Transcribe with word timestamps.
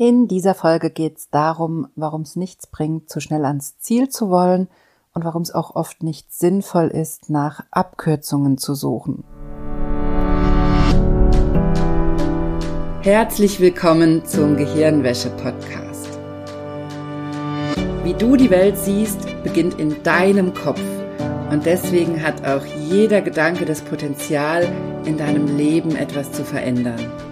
In 0.00 0.28
dieser 0.28 0.54
Folge 0.54 0.90
geht 0.90 1.18
es 1.18 1.28
darum, 1.28 1.88
warum 1.96 2.22
es 2.22 2.36
nichts 2.36 2.68
bringt, 2.68 3.10
zu 3.10 3.18
schnell 3.18 3.44
ans 3.44 3.78
Ziel 3.78 4.08
zu 4.08 4.30
wollen 4.30 4.68
und 5.12 5.24
warum 5.24 5.42
es 5.42 5.52
auch 5.52 5.74
oft 5.74 6.04
nicht 6.04 6.32
sinnvoll 6.32 6.86
ist, 6.86 7.30
nach 7.30 7.64
Abkürzungen 7.72 8.58
zu 8.58 8.76
suchen. 8.76 9.24
Herzlich 13.00 13.58
willkommen 13.58 14.24
zum 14.24 14.56
Gehirnwäsche-Podcast. 14.56 16.20
Wie 18.04 18.14
du 18.14 18.36
die 18.36 18.50
Welt 18.50 18.78
siehst, 18.78 19.26
beginnt 19.42 19.80
in 19.80 20.00
deinem 20.04 20.54
Kopf. 20.54 20.80
Und 21.50 21.66
deswegen 21.66 22.22
hat 22.22 22.46
auch 22.46 22.64
jeder 22.88 23.20
Gedanke 23.20 23.64
das 23.64 23.80
Potenzial, 23.80 24.64
in 25.04 25.18
deinem 25.18 25.56
Leben 25.56 25.96
etwas 25.96 26.30
zu 26.30 26.44
verändern. 26.44 27.27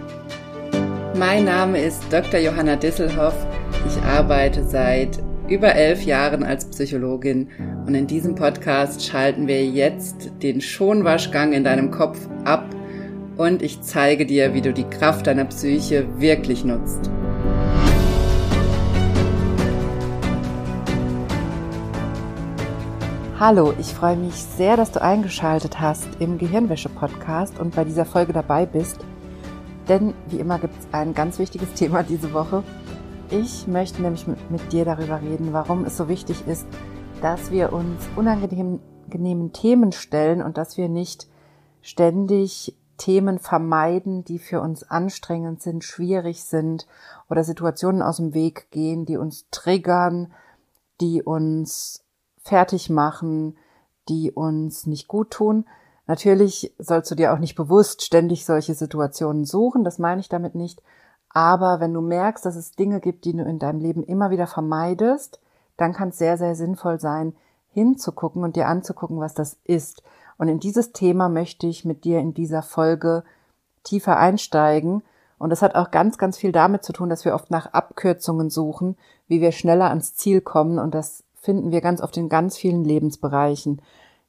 Mein 1.19 1.47
Name 1.47 1.81
ist 1.81 2.03
Dr. 2.13 2.39
Johanna 2.41 2.77
Disselhoff. 2.77 3.35
Ich 3.87 3.97
arbeite 4.03 4.63
seit 4.63 5.19
über 5.49 5.75
elf 5.75 6.03
Jahren 6.03 6.43
als 6.43 6.67
Psychologin 6.67 7.49
und 7.87 7.95
in 7.95 8.07
diesem 8.07 8.35
Podcast 8.35 9.03
schalten 9.03 9.47
wir 9.47 9.65
jetzt 9.65 10.31
den 10.43 10.61
Schonwaschgang 10.61 11.55
in 11.55 11.65
deinem 11.65 11.91
Kopf 11.91 12.19
ab 12.45 12.67
und 13.39 13.63
ich 13.63 13.81
zeige 13.81 14.27
dir, 14.27 14.53
wie 14.53 14.61
du 14.61 14.75
die 14.75 14.85
Kraft 14.85 15.27
deiner 15.27 15.47
Psyche 15.47 16.07
wirklich 16.21 16.67
nutzt. 16.67 17.11
Hallo, 23.41 23.73
ich 23.79 23.87
freue 23.87 24.17
mich 24.17 24.35
sehr, 24.35 24.77
dass 24.77 24.93
du 24.93 25.01
eingeschaltet 25.01 25.81
hast 25.81 26.09
im 26.19 26.37
Gehirnwäsche-Podcast 26.37 27.59
und 27.59 27.75
bei 27.75 27.85
dieser 27.85 28.05
Folge 28.05 28.35
dabei 28.35 28.67
bist. 28.67 28.99
Denn 29.89 30.15
wie 30.29 30.41
immer 30.41 30.59
gibt 30.59 30.79
es 30.79 30.89
ein 30.93 31.15
ganz 31.15 31.39
wichtiges 31.39 31.73
Thema 31.75 32.03
diese 32.03 32.33
Woche. 32.33 32.63
Ich 33.31 33.67
möchte 33.67 34.03
nämlich 34.03 34.27
mit, 34.27 34.51
mit, 34.51 34.73
dir 34.73 34.85
darüber 34.85 35.21
reden, 35.21 35.53
warum 35.53 35.85
es 35.85 35.97
so 35.97 36.09
wichtig 36.09 36.47
ist, 36.47 36.67
dass 37.23 37.51
wir 37.51 37.73
uns 37.73 38.07
unangenehmen 38.15 39.53
Themen 39.53 39.93
stellen 39.93 40.43
und 40.43 40.59
dass 40.59 40.77
wir 40.77 40.89
nicht 40.89 41.27
ständig 41.83 42.77
Themen 42.99 43.39
vermeiden, 43.39 44.25
die 44.25 44.39
für 44.39 44.61
uns 44.61 44.83
anstrengend 44.83 45.61
sind, 45.61 45.85
schwierig 45.85 46.45
sind 46.45 46.87
oder 47.29 47.45
Situationen 47.45 48.03
aus 48.03 48.17
dem 48.19 48.33
Weg 48.33 48.71
gehen, 48.71 49.07
die 49.07 49.17
uns 49.17 49.47
triggern, 49.51 50.33
die 51.01 51.23
uns 51.23 52.05
fertig 52.39 52.89
machen, 52.89 53.57
die 54.09 54.31
uns 54.31 54.87
nicht 54.87 55.09
gut 55.09 55.31
tun, 55.31 55.67
Natürlich 56.07 56.73
sollst 56.79 57.11
du 57.11 57.15
dir 57.15 57.33
auch 57.33 57.39
nicht 57.39 57.57
bewusst 57.57 58.03
ständig 58.03 58.45
solche 58.47 58.75
Situationen 58.75 59.45
suchen, 59.45 59.85
das 59.85 59.99
meine 59.99 60.21
ich 60.21 60.29
damit 60.29 60.55
nicht. 60.55 60.83
Aber 61.31 61.81
wenn 61.81 61.93
du 61.93 62.01
merkst, 62.01 62.47
dass 62.47 62.57
es 62.57 62.73
Dinge 62.73 63.01
gibt, 63.01 63.25
die 63.25 63.33
du 63.33 63.43
in 63.43 63.59
deinem 63.59 63.81
Leben 63.81 64.03
immer 64.05 64.31
wieder 64.31 64.47
vermeidest, 64.47 65.41
dann 65.77 65.93
kann 65.93 66.09
es 66.11 66.19
sehr, 66.19 66.39
sehr 66.39 66.55
sinnvoll 66.55 67.01
sein, 67.01 67.35
hinzugucken 67.73 68.43
und 68.43 68.57
dir 68.57 68.69
anzugucken, 68.69 69.21
was 69.21 69.35
das 69.35 69.59
ist. 69.65 70.03
Und 70.39 70.49
in 70.49 70.61
dieses 70.61 70.93
Thema 70.93 71.29
möchte 71.29 71.67
ich 71.67 71.85
mit 71.85 72.05
dir 72.05 72.21
in 72.21 72.33
dieser 72.33 72.63
Folge 72.63 73.25
tiefer 73.85 74.17
einsteigen. 74.17 75.03
Und 75.39 75.51
das 75.51 75.61
hat 75.61 75.75
auch 75.75 75.91
ganz, 75.91 76.17
ganz 76.17 76.39
viel 76.39 76.53
damit 76.53 76.85
zu 76.85 76.93
tun, 76.93 77.11
dass 77.11 77.25
wir 77.25 77.35
oft 77.35 77.51
nach 77.51 77.73
Abkürzungen 77.73 78.49
suchen, 78.49 78.97
wie 79.29 79.41
wir 79.41 79.53
schneller 79.53 79.89
ans 79.91 80.15
Ziel 80.15 80.41
kommen. 80.41 80.79
Und 80.79 80.95
das 80.95 81.25
finden 81.35 81.71
wir 81.71 81.81
ganz 81.81 82.01
oft 82.01 82.17
in 82.17 82.29
ganz 82.29 82.57
vielen 82.57 82.85
Lebensbereichen. 82.85 83.83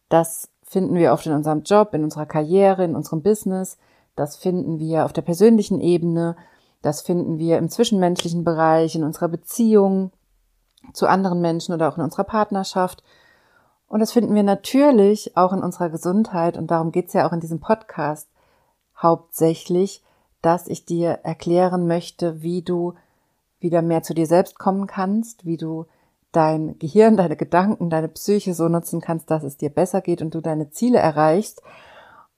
Das 0.09 0.49
finden 0.67 0.95
wir 0.95 1.13
oft 1.13 1.25
in 1.25 1.33
unserem 1.33 1.63
Job, 1.63 1.93
in 1.93 2.03
unserer 2.03 2.25
Karriere, 2.25 2.83
in 2.83 2.95
unserem 2.95 3.21
Business. 3.21 3.77
Das 4.15 4.35
finden 4.35 4.79
wir 4.79 5.05
auf 5.05 5.13
der 5.13 5.21
persönlichen 5.21 5.79
Ebene. 5.79 6.35
Das 6.81 7.01
finden 7.01 7.39
wir 7.39 7.57
im 7.57 7.69
zwischenmenschlichen 7.69 8.43
Bereich, 8.43 8.95
in 8.95 9.03
unserer 9.03 9.29
Beziehung 9.29 10.11
zu 10.93 11.07
anderen 11.07 11.41
Menschen 11.41 11.73
oder 11.73 11.89
auch 11.89 11.97
in 11.97 12.03
unserer 12.03 12.25
Partnerschaft. 12.25 13.03
Und 13.87 14.01
das 14.01 14.11
finden 14.11 14.35
wir 14.35 14.43
natürlich 14.43 15.37
auch 15.37 15.53
in 15.53 15.63
unserer 15.63 15.89
Gesundheit. 15.89 16.57
Und 16.57 16.69
darum 16.69 16.91
geht's 16.91 17.13
ja 17.13 17.27
auch 17.27 17.33
in 17.33 17.39
diesem 17.39 17.61
Podcast 17.61 18.27
hauptsächlich, 19.01 20.03
dass 20.41 20.67
ich 20.67 20.85
dir 20.85 21.19
erklären 21.23 21.87
möchte, 21.87 22.41
wie 22.41 22.61
du 22.61 22.93
wieder 23.59 23.81
mehr 23.81 24.03
zu 24.03 24.13
dir 24.13 24.27
selbst 24.27 24.59
kommen 24.59 24.85
kannst, 24.85 25.45
wie 25.45 25.57
du 25.57 25.85
dein 26.37 26.77
Gehirn, 26.77 27.17
deine 27.17 27.35
Gedanken, 27.35 27.89
deine 27.89 28.09
Psyche 28.09 28.53
so 28.53 28.67
nutzen 28.67 29.01
kannst, 29.01 29.31
dass 29.31 29.41
es 29.41 29.57
dir 29.57 29.71
besser 29.71 30.01
geht 30.01 30.21
und 30.21 30.35
du 30.35 30.39
deine 30.39 30.69
Ziele 30.69 30.99
erreichst. 30.99 31.63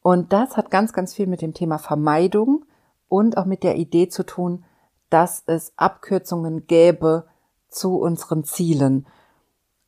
Und 0.02 0.32
das 0.32 0.56
hat 0.56 0.72
ganz, 0.72 0.94
ganz 0.94 1.14
viel 1.14 1.28
mit 1.28 1.42
dem 1.42 1.54
Thema 1.54 1.80
Vermeidung 1.80 2.64
und 3.10 3.36
auch 3.36 3.44
mit 3.44 3.62
der 3.62 3.76
Idee 3.76 4.08
zu 4.08 4.26
tun, 4.26 4.64
dass 5.10 5.44
es 5.48 5.74
Abkürzungen 5.76 6.66
gäbe 6.66 7.26
zu 7.68 7.98
unseren 8.00 8.46
Zielen. 8.46 9.06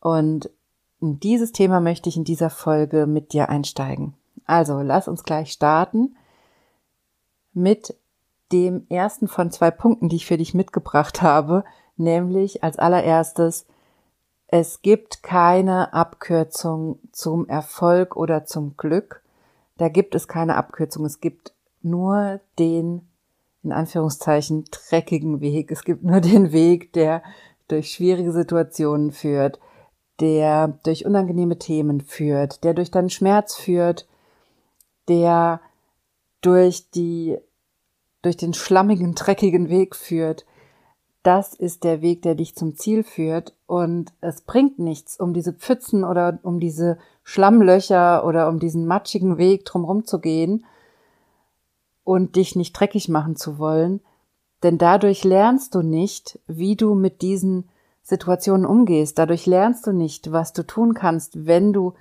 Und 0.01 0.50
in 1.00 1.21
dieses 1.21 1.53
Thema 1.53 1.79
möchte 1.79 2.09
ich 2.09 2.17
in 2.17 2.25
dieser 2.25 2.50
Folge 2.50 3.07
mit 3.07 3.31
dir 3.31 3.47
einsteigen. 3.47 4.16
Also 4.45 4.81
lass 4.81 5.07
uns 5.07 5.23
gleich 5.23 5.53
starten 5.53 6.17
mit 7.53 7.95
dem 8.51 8.85
ersten 8.89 9.29
von 9.29 9.51
zwei 9.51 9.71
Punkten, 9.71 10.09
die 10.09 10.17
ich 10.17 10.25
für 10.25 10.38
dich 10.38 10.53
mitgebracht 10.53 11.21
habe, 11.21 11.63
nämlich 11.95 12.61
als 12.61 12.77
allererstes 12.77 13.66
es 14.53 14.81
gibt 14.81 15.23
keine 15.23 15.94
Abkürzung 15.94 17.00
zum 17.13 17.47
Erfolg 17.47 18.17
oder 18.17 18.45
zum 18.45 18.75
Glück. 18.75 19.23
Da 19.78 19.88
gibt 19.88 20.13
es 20.13 20.28
keine 20.28 20.57
Abkürzung. 20.57 21.06
Es 21.06 21.22
gibt 21.22 21.53
nur 21.81 22.41
den, 22.59 23.07
in 23.63 23.72
Anführungszeichen, 23.72 24.66
dreckigen 24.69 25.39
Weg. 25.39 25.72
Es 25.72 25.85
gibt 25.85 26.03
nur 26.03 26.19
den 26.19 26.51
Weg, 26.51 26.91
der 26.91 27.23
durch 27.69 27.94
schwierige 27.94 28.34
Situationen 28.34 29.13
führt, 29.13 29.57
der 30.19 30.68
durch 30.83 31.06
unangenehme 31.06 31.57
Themen 31.57 32.01
führt, 32.01 32.66
der 32.66 32.73
durch 32.73 32.91
deinen 32.91 33.09
Schmerz 33.09 33.56
führt, 33.56 34.06
der 35.07 35.62
durch 36.41 36.91
die, 36.91 37.38
durch 38.22 38.35
den 38.35 38.53
schlammigen, 38.53 39.16
dreckigen 39.16 39.69
Weg 39.69 39.95
führt, 39.95 40.45
das 41.23 41.53
ist 41.53 41.83
der 41.83 42.01
Weg, 42.01 42.21
der 42.23 42.35
dich 42.35 42.55
zum 42.55 42.75
Ziel 42.75 43.03
führt. 43.03 43.53
Und 43.67 44.13
es 44.21 44.41
bringt 44.41 44.79
nichts, 44.79 45.19
um 45.19 45.33
diese 45.33 45.53
Pfützen 45.53 46.03
oder 46.03 46.39
um 46.43 46.59
diese 46.59 46.97
Schlammlöcher 47.23 48.25
oder 48.25 48.49
um 48.49 48.59
diesen 48.59 48.87
matschigen 48.87 49.37
Weg 49.37 49.65
drumherum 49.65 50.05
zu 50.05 50.19
gehen 50.19 50.65
und 52.03 52.35
dich 52.35 52.55
nicht 52.55 52.73
dreckig 52.73 53.09
machen 53.09 53.35
zu 53.35 53.59
wollen. 53.59 54.01
Denn 54.63 54.77
dadurch 54.77 55.23
lernst 55.23 55.75
du 55.75 55.81
nicht, 55.81 56.39
wie 56.47 56.75
du 56.75 56.95
mit 56.95 57.21
diesen 57.21 57.69
Situationen 58.01 58.65
umgehst. 58.65 59.17
Dadurch 59.19 59.45
lernst 59.45 59.85
du 59.88 59.91
nicht, 59.91 60.31
was 60.31 60.53
du 60.53 60.63
tun 60.63 60.93
kannst, 60.93 61.45
wenn 61.45 61.73
du 61.73 61.93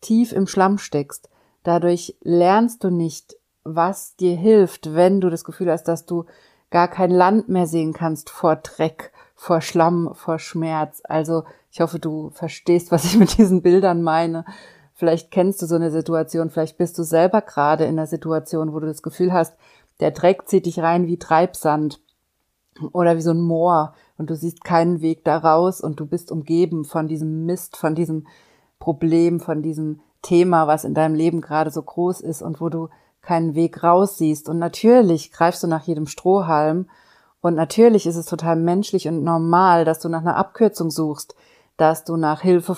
tief 0.00 0.32
im 0.32 0.46
Schlamm 0.46 0.78
steckst. 0.78 1.28
Dadurch 1.62 2.16
lernst 2.22 2.84
du 2.84 2.90
nicht, 2.90 3.36
was 3.64 4.16
dir 4.16 4.34
hilft, 4.34 4.94
wenn 4.94 5.20
du 5.20 5.30
das 5.30 5.44
Gefühl 5.44 5.70
hast, 5.70 5.84
dass 5.84 6.06
du 6.06 6.24
gar 6.72 6.88
kein 6.88 7.12
Land 7.12 7.48
mehr 7.48 7.68
sehen 7.68 7.92
kannst 7.92 8.30
vor 8.30 8.56
Dreck, 8.56 9.12
vor 9.36 9.60
Schlamm, 9.60 10.10
vor 10.14 10.40
Schmerz. 10.40 11.02
Also 11.04 11.44
ich 11.70 11.80
hoffe, 11.80 12.00
du 12.00 12.30
verstehst, 12.30 12.90
was 12.90 13.04
ich 13.04 13.16
mit 13.18 13.38
diesen 13.38 13.62
Bildern 13.62 14.02
meine. 14.02 14.44
Vielleicht 14.94 15.30
kennst 15.30 15.62
du 15.62 15.66
so 15.66 15.76
eine 15.76 15.90
Situation, 15.90 16.50
vielleicht 16.50 16.78
bist 16.78 16.98
du 16.98 17.02
selber 17.02 17.42
gerade 17.42 17.84
in 17.84 17.98
einer 17.98 18.06
Situation, 18.06 18.72
wo 18.72 18.80
du 18.80 18.86
das 18.86 19.02
Gefühl 19.02 19.32
hast, 19.32 19.54
der 20.00 20.10
Dreck 20.10 20.48
zieht 20.48 20.66
dich 20.66 20.80
rein 20.80 21.06
wie 21.06 21.18
Treibsand 21.18 22.00
oder 22.92 23.16
wie 23.16 23.22
so 23.22 23.30
ein 23.30 23.40
Moor 23.40 23.94
und 24.16 24.30
du 24.30 24.36
siehst 24.36 24.64
keinen 24.64 25.00
Weg 25.00 25.24
da 25.24 25.38
raus 25.38 25.80
und 25.80 26.00
du 26.00 26.06
bist 26.06 26.32
umgeben 26.32 26.84
von 26.84 27.08
diesem 27.08 27.46
Mist, 27.46 27.76
von 27.76 27.94
diesem 27.94 28.26
Problem, 28.78 29.40
von 29.40 29.62
diesem 29.62 30.00
Thema, 30.22 30.66
was 30.66 30.84
in 30.84 30.94
deinem 30.94 31.14
Leben 31.14 31.40
gerade 31.40 31.70
so 31.70 31.82
groß 31.82 32.20
ist 32.20 32.42
und 32.42 32.60
wo 32.60 32.68
du 32.68 32.88
keinen 33.22 33.54
Weg 33.54 33.82
raus 33.82 34.18
siehst. 34.18 34.48
Und 34.48 34.58
natürlich 34.58 35.32
greifst 35.32 35.62
du 35.62 35.66
nach 35.66 35.84
jedem 35.84 36.06
Strohhalm. 36.06 36.88
Und 37.40 37.54
natürlich 37.54 38.06
ist 38.06 38.16
es 38.16 38.26
total 38.26 38.56
menschlich 38.56 39.08
und 39.08 39.24
normal, 39.24 39.84
dass 39.84 40.00
du 40.00 40.08
nach 40.08 40.20
einer 40.20 40.36
Abkürzung 40.36 40.90
suchst, 40.90 41.34
dass 41.76 42.04
du 42.04 42.16
nach 42.16 42.42
Hilfe 42.42 42.76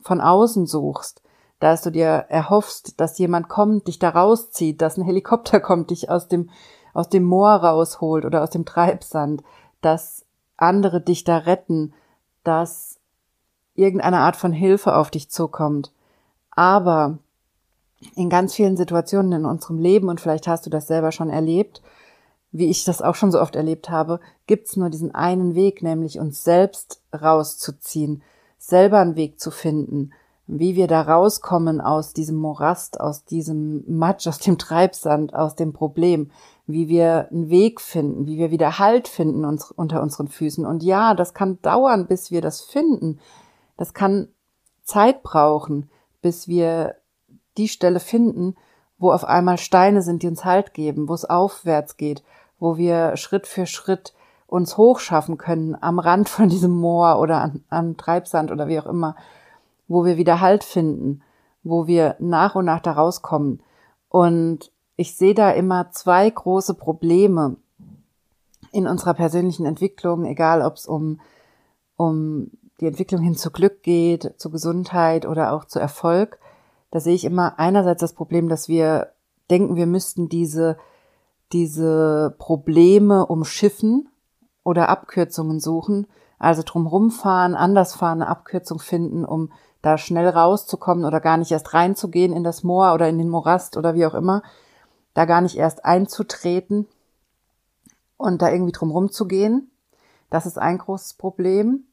von 0.00 0.20
außen 0.20 0.66
suchst, 0.66 1.22
dass 1.58 1.82
du 1.82 1.90
dir 1.90 2.26
erhoffst, 2.28 3.00
dass 3.00 3.18
jemand 3.18 3.48
kommt, 3.48 3.88
dich 3.88 3.98
da 3.98 4.10
rauszieht, 4.10 4.80
dass 4.80 4.96
ein 4.96 5.04
Helikopter 5.04 5.60
kommt, 5.60 5.90
dich 5.90 6.08
aus 6.10 6.28
dem, 6.28 6.50
aus 6.94 7.08
dem 7.08 7.24
Moor 7.24 7.50
rausholt 7.50 8.24
oder 8.24 8.42
aus 8.42 8.50
dem 8.50 8.64
Treibsand, 8.64 9.42
dass 9.80 10.24
andere 10.56 11.00
dich 11.00 11.24
da 11.24 11.38
retten, 11.38 11.92
dass 12.44 12.98
irgendeine 13.74 14.20
Art 14.20 14.36
von 14.36 14.52
Hilfe 14.52 14.96
auf 14.96 15.10
dich 15.10 15.30
zukommt. 15.30 15.92
Aber 16.50 17.18
in 18.14 18.28
ganz 18.28 18.54
vielen 18.54 18.76
Situationen 18.76 19.32
in 19.32 19.44
unserem 19.44 19.78
Leben, 19.78 20.08
und 20.08 20.20
vielleicht 20.20 20.46
hast 20.46 20.66
du 20.66 20.70
das 20.70 20.86
selber 20.86 21.12
schon 21.12 21.30
erlebt, 21.30 21.82
wie 22.52 22.70
ich 22.70 22.84
das 22.84 23.02
auch 23.02 23.14
schon 23.14 23.32
so 23.32 23.40
oft 23.40 23.56
erlebt 23.56 23.90
habe, 23.90 24.20
gibt's 24.46 24.76
nur 24.76 24.90
diesen 24.90 25.14
einen 25.14 25.54
Weg, 25.54 25.82
nämlich 25.82 26.18
uns 26.18 26.44
selbst 26.44 27.02
rauszuziehen, 27.12 28.22
selber 28.58 28.98
einen 28.98 29.16
Weg 29.16 29.40
zu 29.40 29.50
finden, 29.50 30.12
wie 30.46 30.76
wir 30.76 30.86
da 30.86 31.02
rauskommen 31.02 31.80
aus 31.80 32.12
diesem 32.12 32.36
Morast, 32.36 33.00
aus 33.00 33.24
diesem 33.24 33.84
Matsch, 33.88 34.26
aus 34.28 34.38
dem 34.38 34.58
Treibsand, 34.58 35.34
aus 35.34 35.56
dem 35.56 35.72
Problem, 35.72 36.30
wie 36.66 36.88
wir 36.88 37.28
einen 37.30 37.48
Weg 37.50 37.80
finden, 37.80 38.26
wie 38.26 38.38
wir 38.38 38.50
wieder 38.50 38.78
Halt 38.78 39.08
finden 39.08 39.44
uns, 39.44 39.70
unter 39.70 40.02
unseren 40.02 40.28
Füßen. 40.28 40.64
Und 40.64 40.82
ja, 40.82 41.14
das 41.14 41.34
kann 41.34 41.60
dauern, 41.62 42.06
bis 42.06 42.30
wir 42.30 42.40
das 42.40 42.60
finden. 42.60 43.18
Das 43.76 43.92
kann 43.92 44.28
Zeit 44.82 45.22
brauchen, 45.22 45.90
bis 46.22 46.48
wir 46.48 46.94
die 47.56 47.68
Stelle 47.68 48.00
finden, 48.00 48.56
wo 48.98 49.12
auf 49.12 49.24
einmal 49.24 49.58
Steine 49.58 50.02
sind, 50.02 50.22
die 50.22 50.28
uns 50.28 50.44
Halt 50.44 50.74
geben, 50.74 51.08
wo 51.08 51.14
es 51.14 51.24
aufwärts 51.24 51.96
geht, 51.96 52.22
wo 52.58 52.76
wir 52.76 53.16
Schritt 53.16 53.46
für 53.46 53.66
Schritt 53.66 54.14
uns 54.46 54.76
hochschaffen 54.76 55.38
können 55.38 55.76
am 55.80 55.98
Rand 55.98 56.28
von 56.28 56.48
diesem 56.48 56.72
Moor 56.72 57.18
oder 57.20 57.40
an, 57.40 57.64
am 57.68 57.96
Treibsand 57.96 58.50
oder 58.50 58.68
wie 58.68 58.78
auch 58.78 58.86
immer, 58.86 59.16
wo 59.88 60.04
wir 60.04 60.16
wieder 60.16 60.40
Halt 60.40 60.64
finden, 60.64 61.22
wo 61.62 61.86
wir 61.86 62.16
nach 62.18 62.54
und 62.54 62.64
nach 62.64 62.80
da 62.80 62.92
rauskommen. 62.92 63.60
Und 64.08 64.70
ich 64.96 65.16
sehe 65.16 65.34
da 65.34 65.50
immer 65.50 65.90
zwei 65.90 66.28
große 66.30 66.74
Probleme 66.74 67.56
in 68.72 68.86
unserer 68.86 69.14
persönlichen 69.14 69.66
Entwicklung, 69.66 70.24
egal 70.24 70.62
ob 70.62 70.74
es 70.74 70.86
um, 70.86 71.20
um 71.96 72.50
die 72.80 72.86
Entwicklung 72.86 73.22
hin 73.22 73.36
zu 73.36 73.50
Glück 73.50 73.82
geht, 73.82 74.34
zu 74.38 74.50
Gesundheit 74.50 75.26
oder 75.26 75.52
auch 75.52 75.64
zu 75.64 75.78
Erfolg. 75.78 76.38
Da 76.90 77.00
sehe 77.00 77.14
ich 77.14 77.24
immer 77.24 77.58
einerseits 77.58 78.00
das 78.00 78.12
Problem, 78.12 78.48
dass 78.48 78.68
wir 78.68 79.12
denken, 79.50 79.76
wir 79.76 79.86
müssten 79.86 80.28
diese, 80.28 80.76
diese 81.52 82.34
Probleme 82.38 83.26
umschiffen 83.26 84.08
oder 84.64 84.88
Abkürzungen 84.88 85.60
suchen, 85.60 86.06
also 86.38 86.62
drumherum 86.64 87.10
fahren, 87.10 87.54
anders 87.54 87.94
fahren, 87.94 88.22
eine 88.22 88.30
Abkürzung 88.30 88.78
finden, 88.78 89.24
um 89.24 89.52
da 89.82 89.98
schnell 89.98 90.28
rauszukommen 90.28 91.04
oder 91.04 91.20
gar 91.20 91.36
nicht 91.36 91.52
erst 91.52 91.72
reinzugehen 91.72 92.32
in 92.32 92.44
das 92.44 92.64
Moor 92.64 92.92
oder 92.94 93.08
in 93.08 93.18
den 93.18 93.28
Morast 93.28 93.76
oder 93.76 93.94
wie 93.94 94.06
auch 94.06 94.14
immer, 94.14 94.42
da 95.14 95.24
gar 95.24 95.40
nicht 95.40 95.56
erst 95.56 95.84
einzutreten 95.84 96.86
und 98.16 98.42
da 98.42 98.50
irgendwie 98.50 98.72
drumherum 98.72 99.10
zu 99.10 99.26
gehen. 99.26 99.70
Das 100.30 100.46
ist 100.46 100.58
ein 100.58 100.78
großes 100.78 101.14
Problem. 101.14 101.84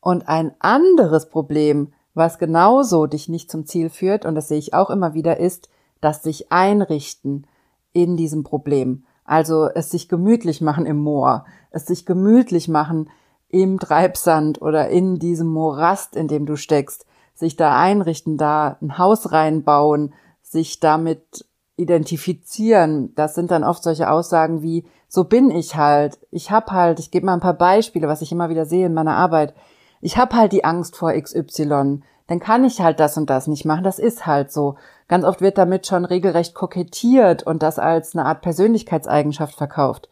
Und 0.00 0.28
ein 0.28 0.54
anderes 0.60 1.28
Problem, 1.30 1.92
was 2.16 2.38
genauso 2.38 3.06
dich 3.06 3.28
nicht 3.28 3.50
zum 3.50 3.66
Ziel 3.66 3.90
führt, 3.90 4.24
und 4.24 4.34
das 4.34 4.48
sehe 4.48 4.58
ich 4.58 4.74
auch 4.74 4.90
immer 4.90 5.14
wieder, 5.14 5.38
ist, 5.38 5.68
dass 6.00 6.22
sich 6.22 6.50
einrichten 6.50 7.46
in 7.92 8.16
diesem 8.16 8.42
Problem. 8.42 9.04
Also 9.24 9.68
es 9.68 9.90
sich 9.90 10.08
gemütlich 10.08 10.60
machen 10.60 10.86
im 10.86 10.98
Moor, 10.98 11.44
es 11.70 11.86
sich 11.86 12.06
gemütlich 12.06 12.68
machen 12.68 13.10
im 13.48 13.78
Treibsand 13.78 14.62
oder 14.62 14.88
in 14.88 15.18
diesem 15.18 15.48
Morast, 15.48 16.16
in 16.16 16.28
dem 16.28 16.46
du 16.46 16.56
steckst, 16.56 17.06
sich 17.34 17.56
da 17.56 17.78
einrichten, 17.78 18.38
da 18.38 18.78
ein 18.80 18.98
Haus 18.98 19.32
reinbauen, 19.32 20.14
sich 20.42 20.80
damit 20.80 21.44
identifizieren. 21.76 23.14
Das 23.14 23.34
sind 23.34 23.50
dann 23.50 23.64
oft 23.64 23.82
solche 23.82 24.10
Aussagen 24.10 24.62
wie, 24.62 24.86
so 25.08 25.24
bin 25.24 25.50
ich 25.50 25.76
halt, 25.76 26.18
ich 26.30 26.50
hab 26.50 26.70
halt, 26.70 26.98
ich 26.98 27.10
gebe 27.10 27.26
mal 27.26 27.34
ein 27.34 27.40
paar 27.40 27.54
Beispiele, 27.54 28.08
was 28.08 28.22
ich 28.22 28.32
immer 28.32 28.48
wieder 28.48 28.64
sehe 28.64 28.86
in 28.86 28.94
meiner 28.94 29.16
Arbeit. 29.16 29.54
Ich 30.00 30.18
hab 30.18 30.34
halt 30.34 30.52
die 30.52 30.64
Angst 30.64 30.96
vor 30.96 31.12
XY, 31.12 32.00
dann 32.26 32.40
kann 32.40 32.64
ich 32.64 32.80
halt 32.80 33.00
das 33.00 33.16
und 33.16 33.30
das 33.30 33.46
nicht 33.46 33.64
machen, 33.64 33.84
das 33.84 33.98
ist 33.98 34.26
halt 34.26 34.52
so. 34.52 34.76
Ganz 35.08 35.24
oft 35.24 35.40
wird 35.40 35.58
damit 35.58 35.86
schon 35.86 36.04
regelrecht 36.04 36.54
kokettiert 36.54 37.44
und 37.44 37.62
das 37.62 37.78
als 37.78 38.16
eine 38.16 38.26
Art 38.26 38.42
Persönlichkeitseigenschaft 38.42 39.54
verkauft. 39.54 40.08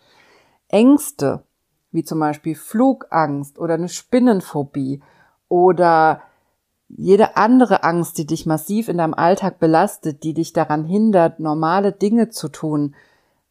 Ängste, 0.68 1.42
wie 1.90 2.04
zum 2.04 2.20
Beispiel 2.20 2.54
Flugangst 2.54 3.58
oder 3.58 3.74
eine 3.74 3.88
Spinnenphobie 3.88 5.02
oder 5.48 6.22
jede 6.88 7.36
andere 7.36 7.82
Angst, 7.82 8.18
die 8.18 8.26
dich 8.26 8.46
massiv 8.46 8.88
in 8.88 8.98
deinem 8.98 9.14
Alltag 9.14 9.58
belastet, 9.58 10.22
die 10.22 10.34
dich 10.34 10.52
daran 10.52 10.84
hindert, 10.84 11.40
normale 11.40 11.92
Dinge 11.92 12.28
zu 12.28 12.48
tun, 12.48 12.94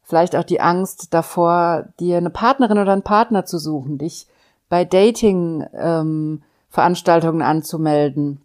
vielleicht 0.01 0.35
auch 0.35 0.43
die 0.43 0.61
Angst 0.61 1.13
davor, 1.13 1.89
dir 1.99 2.17
eine 2.17 2.29
Partnerin 2.29 2.77
oder 2.77 2.93
einen 2.93 3.03
Partner 3.03 3.45
zu 3.45 3.57
suchen, 3.57 3.97
dich 3.97 4.27
bei 4.73 4.85
Dating 4.85 5.67
ähm, 5.75 6.41
anzumelden 6.75 8.41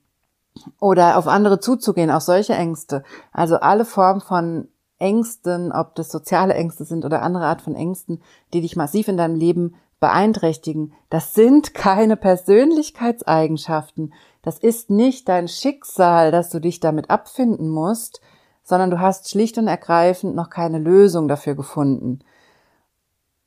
oder 0.79 1.17
auf 1.17 1.27
andere 1.27 1.59
zuzugehen, 1.59 2.11
auch 2.11 2.21
solche 2.21 2.53
Ängste. 2.53 3.03
Also 3.33 3.57
alle 3.57 3.87
Formen 3.87 4.21
von 4.21 4.69
Ängsten, 4.99 5.73
ob 5.73 5.95
das 5.95 6.11
soziale 6.11 6.53
Ängste 6.53 6.85
sind 6.85 7.07
oder 7.07 7.23
andere 7.23 7.47
Art 7.47 7.63
von 7.63 7.75
Ängsten, 7.75 8.21
die 8.53 8.61
dich 8.61 8.77
massiv 8.77 9.09
in 9.09 9.17
deinem 9.17 9.37
Leben 9.37 9.77
beeinträchtigen, 10.01 10.93
das 11.09 11.33
sind 11.33 11.73
keine 11.73 12.19
Persönlichkeitseigenschaften. 12.19 14.13
Das 14.43 14.59
ist 14.59 14.91
nicht 14.91 15.31
dein 15.31 15.49
Schicksal, 15.49 16.31
dass 16.31 16.51
du 16.51 16.61
dich 16.61 16.79
damit 16.79 17.09
abfinden 17.09 17.71
musst, 17.71 18.21
sondern 18.65 18.91
du 18.91 19.01
hast 19.01 19.31
schlicht 19.31 19.57
und 19.57 19.67
ergreifend 19.67 20.35
noch 20.35 20.51
keine 20.51 20.79
Lösung 20.79 21.27
dafür 21.27 21.55
gefunden. 21.55 22.19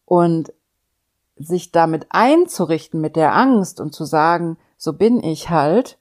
Und 0.05 0.51
sich 1.37 1.71
damit 1.71 2.07
einzurichten 2.09 3.01
mit 3.01 3.15
der 3.15 3.35
Angst 3.35 3.79
und 3.79 3.93
zu 3.93 4.05
sagen, 4.05 4.57
so 4.77 4.93
bin 4.93 5.23
ich 5.23 5.49
halt, 5.49 5.97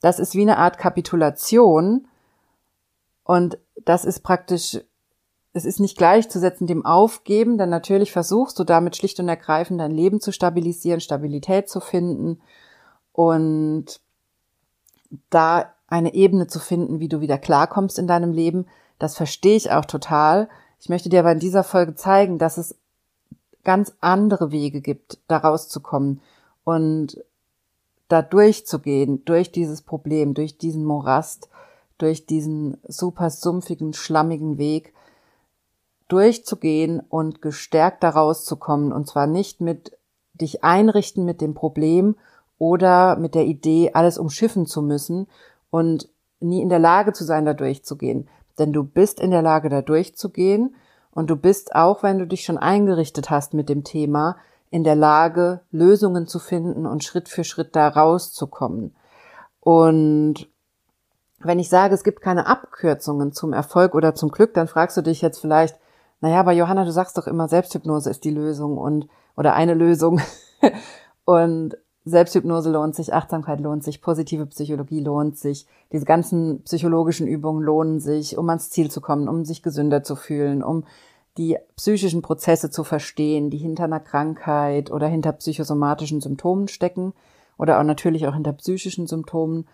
das 0.00 0.18
ist 0.18 0.34
wie 0.34 0.42
eine 0.42 0.58
Art 0.58 0.78
Kapitulation 0.78 2.08
und 3.24 3.58
das 3.84 4.04
ist 4.04 4.20
praktisch, 4.20 4.80
es 5.52 5.64
ist 5.64 5.80
nicht 5.80 5.98
gleichzusetzen 5.98 6.66
dem 6.66 6.86
Aufgeben, 6.86 7.58
denn 7.58 7.70
natürlich 7.70 8.12
versuchst 8.12 8.58
du 8.58 8.64
damit 8.64 8.96
schlicht 8.96 9.18
und 9.20 9.28
ergreifend 9.28 9.80
dein 9.80 9.90
Leben 9.90 10.20
zu 10.20 10.32
stabilisieren, 10.32 11.00
Stabilität 11.00 11.68
zu 11.68 11.80
finden 11.80 12.40
und 13.12 14.00
da 15.28 15.74
eine 15.88 16.14
Ebene 16.14 16.46
zu 16.46 16.60
finden, 16.60 17.00
wie 17.00 17.08
du 17.08 17.20
wieder 17.20 17.36
klarkommst 17.36 17.98
in 17.98 18.06
deinem 18.06 18.32
Leben. 18.32 18.66
Das 18.98 19.16
verstehe 19.16 19.56
ich 19.56 19.72
auch 19.72 19.84
total. 19.84 20.48
Ich 20.78 20.88
möchte 20.88 21.08
dir 21.08 21.20
aber 21.20 21.32
in 21.32 21.40
dieser 21.40 21.64
Folge 21.64 21.94
zeigen, 21.96 22.38
dass 22.38 22.58
es 22.58 22.76
ganz 23.64 23.92
andere 24.00 24.50
Wege 24.50 24.80
gibt, 24.80 25.18
da 25.28 25.38
rauszukommen 25.38 26.20
und 26.64 27.22
da 28.08 28.22
durchzugehen, 28.22 29.24
durch 29.24 29.52
dieses 29.52 29.82
Problem, 29.82 30.34
durch 30.34 30.58
diesen 30.58 30.84
Morast, 30.84 31.48
durch 31.98 32.26
diesen 32.26 32.78
super 32.88 33.30
sumpfigen, 33.30 33.92
schlammigen 33.92 34.58
Weg, 34.58 34.94
durchzugehen 36.08 37.00
und 37.00 37.40
gestärkt 37.40 38.02
da 38.02 38.10
rauszukommen. 38.10 38.92
Und 38.92 39.06
zwar 39.06 39.26
nicht 39.26 39.60
mit 39.60 39.96
dich 40.34 40.64
einrichten 40.64 41.24
mit 41.24 41.40
dem 41.40 41.54
Problem 41.54 42.16
oder 42.58 43.16
mit 43.16 43.34
der 43.34 43.46
Idee, 43.46 43.92
alles 43.94 44.18
umschiffen 44.18 44.66
zu 44.66 44.82
müssen 44.82 45.28
und 45.70 46.08
nie 46.40 46.62
in 46.62 46.68
der 46.68 46.78
Lage 46.78 47.12
zu 47.12 47.24
sein, 47.24 47.44
da 47.44 47.54
durchzugehen. 47.54 48.28
Denn 48.58 48.72
du 48.72 48.82
bist 48.82 49.20
in 49.20 49.30
der 49.30 49.42
Lage, 49.42 49.68
da 49.68 49.82
durchzugehen 49.82 50.74
und 51.12 51.30
du 51.30 51.36
bist 51.36 51.74
auch, 51.74 52.02
wenn 52.02 52.18
du 52.18 52.26
dich 52.26 52.44
schon 52.44 52.58
eingerichtet 52.58 53.30
hast 53.30 53.54
mit 53.54 53.68
dem 53.68 53.84
Thema, 53.84 54.36
in 54.70 54.84
der 54.84 54.94
Lage, 54.94 55.60
Lösungen 55.72 56.26
zu 56.26 56.38
finden 56.38 56.86
und 56.86 57.02
Schritt 57.02 57.28
für 57.28 57.44
Schritt 57.44 57.74
da 57.74 57.88
rauszukommen. 57.88 58.94
Und 59.58 60.48
wenn 61.40 61.58
ich 61.58 61.68
sage, 61.68 61.94
es 61.94 62.04
gibt 62.04 62.20
keine 62.20 62.46
Abkürzungen 62.46 63.32
zum 63.32 63.52
Erfolg 63.52 63.94
oder 63.94 64.14
zum 64.14 64.30
Glück, 64.30 64.54
dann 64.54 64.68
fragst 64.68 64.96
du 64.96 65.02
dich 65.02 65.20
jetzt 65.22 65.40
vielleicht, 65.40 65.76
naja, 66.20 66.40
aber 66.40 66.52
Johanna, 66.52 66.84
du 66.84 66.92
sagst 66.92 67.16
doch 67.18 67.26
immer, 67.26 67.48
Selbsthypnose 67.48 68.10
ist 68.10 68.24
die 68.24 68.30
Lösung 68.30 68.76
und, 68.76 69.08
oder 69.36 69.54
eine 69.54 69.74
Lösung. 69.74 70.20
und 71.24 71.76
Selbsthypnose 72.04 72.70
lohnt 72.70 72.94
sich, 72.94 73.12
Achtsamkeit 73.12 73.60
lohnt 73.60 73.84
sich, 73.84 74.00
positive 74.00 74.46
Psychologie 74.46 75.00
lohnt 75.00 75.36
sich, 75.36 75.66
diese 75.92 76.06
ganzen 76.06 76.62
psychologischen 76.62 77.26
Übungen 77.26 77.62
lohnen 77.62 78.00
sich, 78.00 78.38
um 78.38 78.48
ans 78.48 78.70
Ziel 78.70 78.90
zu 78.90 79.00
kommen, 79.00 79.28
um 79.28 79.44
sich 79.44 79.62
gesünder 79.62 80.02
zu 80.02 80.16
fühlen, 80.16 80.62
um 80.62 80.84
die 81.36 81.58
psychischen 81.76 82.22
Prozesse 82.22 82.70
zu 82.70 82.84
verstehen, 82.84 83.50
die 83.50 83.58
hinter 83.58 83.84
einer 83.84 84.00
Krankheit 84.00 84.90
oder 84.90 85.06
hinter 85.08 85.32
psychosomatischen 85.32 86.20
Symptomen 86.20 86.68
stecken 86.68 87.12
oder 87.58 87.78
auch 87.78 87.84
natürlich 87.84 88.26
auch 88.26 88.34
hinter 88.34 88.52
psychischen 88.54 89.06
Symptomen. 89.06 89.68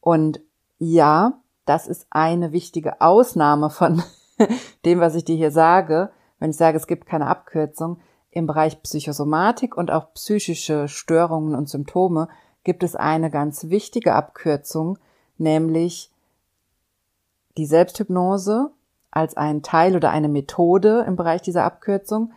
Und 0.00 0.40
ja, 0.78 1.40
das 1.64 1.86
ist 1.86 2.06
eine 2.10 2.52
wichtige 2.52 3.00
Ausnahme 3.00 3.70
von 3.70 4.02
dem, 4.84 5.00
was 5.00 5.14
ich 5.14 5.24
dir 5.24 5.36
hier 5.36 5.50
sage, 5.50 6.10
wenn 6.38 6.50
ich 6.50 6.56
sage, 6.56 6.76
es 6.76 6.86
gibt 6.86 7.06
keine 7.06 7.26
Abkürzung. 7.26 7.98
Im 8.30 8.46
Bereich 8.46 8.82
Psychosomatik 8.82 9.76
und 9.76 9.90
auch 9.90 10.12
psychische 10.14 10.88
Störungen 10.88 11.54
und 11.54 11.68
Symptome 11.68 12.28
gibt 12.62 12.82
es 12.82 12.94
eine 12.94 13.30
ganz 13.30 13.70
wichtige 13.70 14.14
Abkürzung, 14.14 14.98
nämlich 15.38 16.10
die 17.56 17.66
Selbsthypnose 17.66 18.70
als 19.10 19.36
ein 19.36 19.62
Teil 19.62 19.96
oder 19.96 20.10
eine 20.10 20.28
Methode 20.28 21.04
im 21.06 21.16
Bereich 21.16 21.42
dieser 21.42 21.64
Abkürzung 21.64 22.32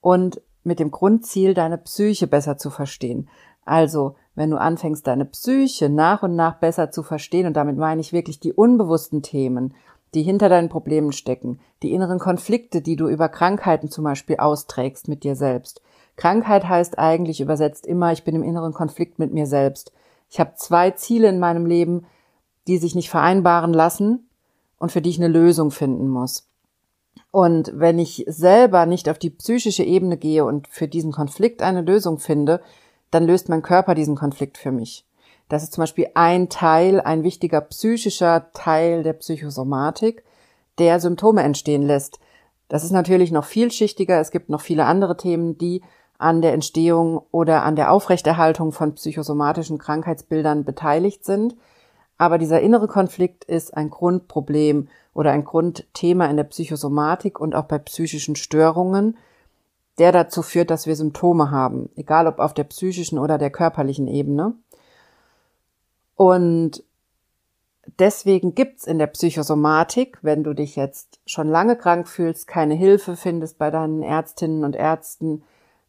und 0.00 0.40
mit 0.62 0.78
dem 0.78 0.90
Grundziel, 0.90 1.54
deine 1.54 1.78
Psyche 1.78 2.26
besser 2.26 2.58
zu 2.58 2.70
verstehen. 2.70 3.28
Also, 3.64 4.16
wenn 4.34 4.50
du 4.50 4.58
anfängst, 4.58 5.06
deine 5.06 5.24
Psyche 5.24 5.88
nach 5.88 6.22
und 6.22 6.36
nach 6.36 6.56
besser 6.56 6.90
zu 6.90 7.02
verstehen, 7.02 7.46
und 7.46 7.54
damit 7.54 7.76
meine 7.76 8.00
ich 8.00 8.12
wirklich 8.12 8.40
die 8.40 8.52
unbewussten 8.52 9.22
Themen, 9.22 9.74
die 10.14 10.22
hinter 10.22 10.48
deinen 10.48 10.68
Problemen 10.68 11.12
stecken, 11.12 11.60
die 11.82 11.92
inneren 11.92 12.18
Konflikte, 12.18 12.82
die 12.82 12.96
du 12.96 13.08
über 13.08 13.28
Krankheiten 13.28 13.90
zum 13.90 14.04
Beispiel 14.04 14.36
austrägst 14.36 15.08
mit 15.08 15.24
dir 15.24 15.36
selbst. 15.36 15.82
Krankheit 16.16 16.68
heißt 16.68 16.98
eigentlich 16.98 17.40
übersetzt 17.40 17.86
immer, 17.86 18.12
ich 18.12 18.24
bin 18.24 18.34
im 18.34 18.42
inneren 18.42 18.72
Konflikt 18.72 19.18
mit 19.18 19.32
mir 19.32 19.46
selbst. 19.46 19.92
Ich 20.28 20.38
habe 20.40 20.54
zwei 20.56 20.90
Ziele 20.90 21.28
in 21.28 21.38
meinem 21.38 21.66
Leben, 21.66 22.06
die 22.66 22.78
sich 22.78 22.94
nicht 22.94 23.10
vereinbaren 23.10 23.72
lassen 23.72 24.28
und 24.78 24.92
für 24.92 25.00
die 25.00 25.10
ich 25.10 25.18
eine 25.18 25.28
Lösung 25.28 25.70
finden 25.70 26.08
muss. 26.08 26.48
Und 27.30 27.72
wenn 27.74 27.98
ich 27.98 28.24
selber 28.26 28.86
nicht 28.86 29.08
auf 29.08 29.18
die 29.18 29.30
psychische 29.30 29.84
Ebene 29.84 30.16
gehe 30.16 30.44
und 30.44 30.68
für 30.68 30.88
diesen 30.88 31.12
Konflikt 31.12 31.62
eine 31.62 31.82
Lösung 31.82 32.18
finde, 32.18 32.60
dann 33.10 33.24
löst 33.24 33.48
mein 33.48 33.62
Körper 33.62 33.94
diesen 33.94 34.16
Konflikt 34.16 34.58
für 34.58 34.72
mich. 34.72 35.04
Das 35.50 35.64
ist 35.64 35.72
zum 35.72 35.82
Beispiel 35.82 36.06
ein 36.14 36.48
Teil, 36.48 37.00
ein 37.00 37.24
wichtiger 37.24 37.60
psychischer 37.60 38.52
Teil 38.52 39.02
der 39.02 39.14
Psychosomatik, 39.14 40.22
der 40.78 41.00
Symptome 41.00 41.42
entstehen 41.42 41.82
lässt. 41.82 42.20
Das 42.68 42.84
ist 42.84 42.92
natürlich 42.92 43.32
noch 43.32 43.44
vielschichtiger. 43.44 44.20
Es 44.20 44.30
gibt 44.30 44.48
noch 44.48 44.60
viele 44.60 44.84
andere 44.84 45.16
Themen, 45.16 45.58
die 45.58 45.82
an 46.18 46.40
der 46.40 46.52
Entstehung 46.52 47.22
oder 47.32 47.64
an 47.64 47.74
der 47.74 47.90
Aufrechterhaltung 47.90 48.70
von 48.70 48.94
psychosomatischen 48.94 49.78
Krankheitsbildern 49.78 50.64
beteiligt 50.64 51.24
sind. 51.24 51.56
Aber 52.16 52.38
dieser 52.38 52.60
innere 52.60 52.86
Konflikt 52.86 53.42
ist 53.42 53.76
ein 53.76 53.90
Grundproblem 53.90 54.86
oder 55.14 55.32
ein 55.32 55.44
Grundthema 55.44 56.26
in 56.26 56.36
der 56.36 56.44
Psychosomatik 56.44 57.40
und 57.40 57.56
auch 57.56 57.64
bei 57.64 57.78
psychischen 57.78 58.36
Störungen, 58.36 59.18
der 59.98 60.12
dazu 60.12 60.42
führt, 60.42 60.70
dass 60.70 60.86
wir 60.86 60.94
Symptome 60.94 61.50
haben, 61.50 61.90
egal 61.96 62.28
ob 62.28 62.38
auf 62.38 62.54
der 62.54 62.64
psychischen 62.64 63.18
oder 63.18 63.36
der 63.36 63.50
körperlichen 63.50 64.06
Ebene. 64.06 64.54
Und 66.20 66.84
deswegen 67.98 68.54
gibt's 68.54 68.86
in 68.86 68.98
der 68.98 69.06
Psychosomatik, 69.06 70.18
wenn 70.20 70.44
du 70.44 70.52
dich 70.52 70.76
jetzt 70.76 71.18
schon 71.24 71.48
lange 71.48 71.76
krank 71.76 72.06
fühlst, 72.08 72.46
keine 72.46 72.74
Hilfe 72.74 73.16
findest 73.16 73.56
bei 73.56 73.70
deinen 73.70 74.02
Ärztinnen 74.02 74.64
und 74.64 74.76
Ärzten, 74.76 75.42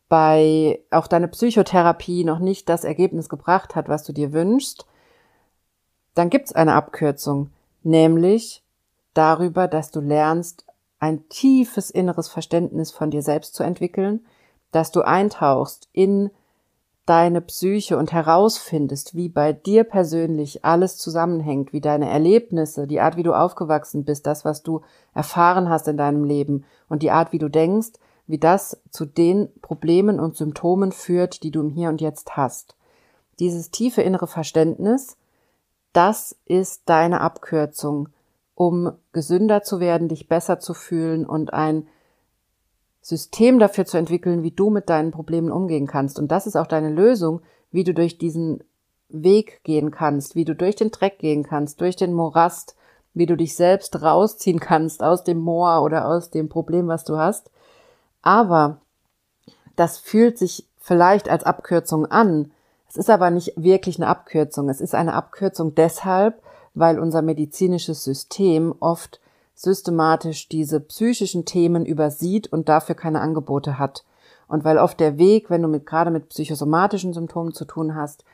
bei 0.07 0.79
auch 0.89 1.07
deine 1.07 1.27
Psychotherapie 1.27 2.23
noch 2.23 2.39
nicht 2.39 2.69
das 2.69 2.85
Ergebnis 2.85 3.27
gebracht 3.27 3.75
hat, 3.75 3.89
was 3.89 4.05
du 4.05 4.13
dir 4.13 4.31
wünschst, 4.31 4.85
dann 6.13 6.29
gibt's 6.29 6.53
eine 6.53 6.75
Abkürzung, 6.75 7.49
nämlich 7.83 8.63
darüber, 9.13 9.67
dass 9.67 9.91
du 9.91 9.99
lernst, 9.99 10.63
ein 10.99 11.27
tiefes 11.27 11.89
inneres 11.89 12.29
Verständnis 12.29 12.91
von 12.91 13.11
dir 13.11 13.21
selbst 13.21 13.53
zu 13.53 13.63
entwickeln, 13.63 14.25
dass 14.71 14.93
du 14.93 15.01
eintauchst 15.01 15.89
in 15.91 16.31
deine 17.11 17.41
Psyche 17.41 17.97
und 17.97 18.13
herausfindest, 18.13 19.15
wie 19.15 19.27
bei 19.27 19.51
dir 19.51 19.83
persönlich 19.83 20.63
alles 20.63 20.95
zusammenhängt, 20.95 21.73
wie 21.73 21.81
deine 21.81 22.09
Erlebnisse, 22.09 22.87
die 22.87 23.01
Art, 23.01 23.17
wie 23.17 23.23
du 23.23 23.33
aufgewachsen 23.33 24.05
bist, 24.05 24.25
das, 24.25 24.45
was 24.45 24.63
du 24.63 24.79
erfahren 25.13 25.67
hast 25.67 25.89
in 25.89 25.97
deinem 25.97 26.23
Leben 26.23 26.63
und 26.87 27.03
die 27.03 27.11
Art, 27.11 27.33
wie 27.33 27.37
du 27.37 27.49
denkst, 27.49 27.99
wie 28.27 28.37
das 28.37 28.81
zu 28.91 29.05
den 29.05 29.49
Problemen 29.61 30.21
und 30.21 30.37
Symptomen 30.37 30.93
führt, 30.93 31.43
die 31.43 31.51
du 31.51 31.59
im 31.59 31.69
Hier 31.69 31.89
und 31.89 31.99
Jetzt 31.99 32.37
hast. 32.37 32.75
Dieses 33.39 33.71
tiefe 33.71 34.01
innere 34.01 34.27
Verständnis 34.27 35.17
das 35.93 36.37
ist 36.45 36.83
deine 36.85 37.19
Abkürzung, 37.19 38.09
um 38.55 38.93
gesünder 39.11 39.61
zu 39.61 39.79
werden, 39.79 40.07
dich 40.07 40.29
besser 40.29 40.59
zu 40.59 40.73
fühlen 40.73 41.25
und 41.25 41.53
ein 41.53 41.87
System 43.01 43.59
dafür 43.59 43.85
zu 43.85 43.97
entwickeln, 43.97 44.43
wie 44.43 44.51
du 44.51 44.69
mit 44.69 44.89
deinen 44.89 45.11
Problemen 45.11 45.51
umgehen 45.51 45.87
kannst. 45.87 46.19
Und 46.19 46.31
das 46.31 46.47
ist 46.47 46.55
auch 46.55 46.67
deine 46.67 46.89
Lösung, 46.89 47.41
wie 47.71 47.83
du 47.83 47.93
durch 47.93 48.17
diesen 48.17 48.63
Weg 49.09 49.63
gehen 49.63 49.91
kannst, 49.91 50.35
wie 50.35 50.45
du 50.45 50.55
durch 50.55 50.75
den 50.75 50.91
Dreck 50.91 51.19
gehen 51.19 51.43
kannst, 51.43 51.81
durch 51.81 51.95
den 51.95 52.13
Morast, 52.13 52.75
wie 53.13 53.25
du 53.25 53.35
dich 53.35 53.55
selbst 53.55 54.01
rausziehen 54.01 54.59
kannst 54.59 55.03
aus 55.03 55.23
dem 55.23 55.39
Moor 55.39 55.81
oder 55.81 56.07
aus 56.07 56.29
dem 56.29 56.47
Problem, 56.47 56.87
was 56.87 57.03
du 57.03 57.17
hast. 57.17 57.49
Aber 58.21 58.77
das 59.75 59.97
fühlt 59.97 60.37
sich 60.37 60.67
vielleicht 60.77 61.27
als 61.27 61.43
Abkürzung 61.43 62.05
an, 62.05 62.51
es 62.91 62.97
ist 62.97 63.09
aber 63.09 63.31
nicht 63.31 63.53
wirklich 63.55 63.99
eine 63.99 64.07
Abkürzung. 64.07 64.67
Es 64.67 64.81
ist 64.81 64.95
eine 64.95 65.13
Abkürzung 65.13 65.75
deshalb, 65.75 66.41
weil 66.73 66.99
unser 66.99 67.21
medizinisches 67.21 68.03
System 68.03 68.75
oft 68.81 69.20
systematisch 69.61 70.49
diese 70.49 70.79
psychischen 70.79 71.45
Themen 71.45 71.85
übersieht 71.85 72.51
und 72.51 72.67
dafür 72.67 72.95
keine 72.95 73.21
Angebote 73.21 73.77
hat. 73.77 74.03
Und 74.47 74.63
weil 74.63 74.77
oft 74.77 74.99
der 74.99 75.17
Weg, 75.17 75.49
wenn 75.49 75.61
du 75.61 75.67
mit, 75.67 75.85
gerade 75.85 76.11
mit 76.11 76.29
psychosomatischen 76.29 77.13
Symptomen 77.13 77.53
zu 77.53 77.65
tun 77.65 77.95
hast, 77.95 78.25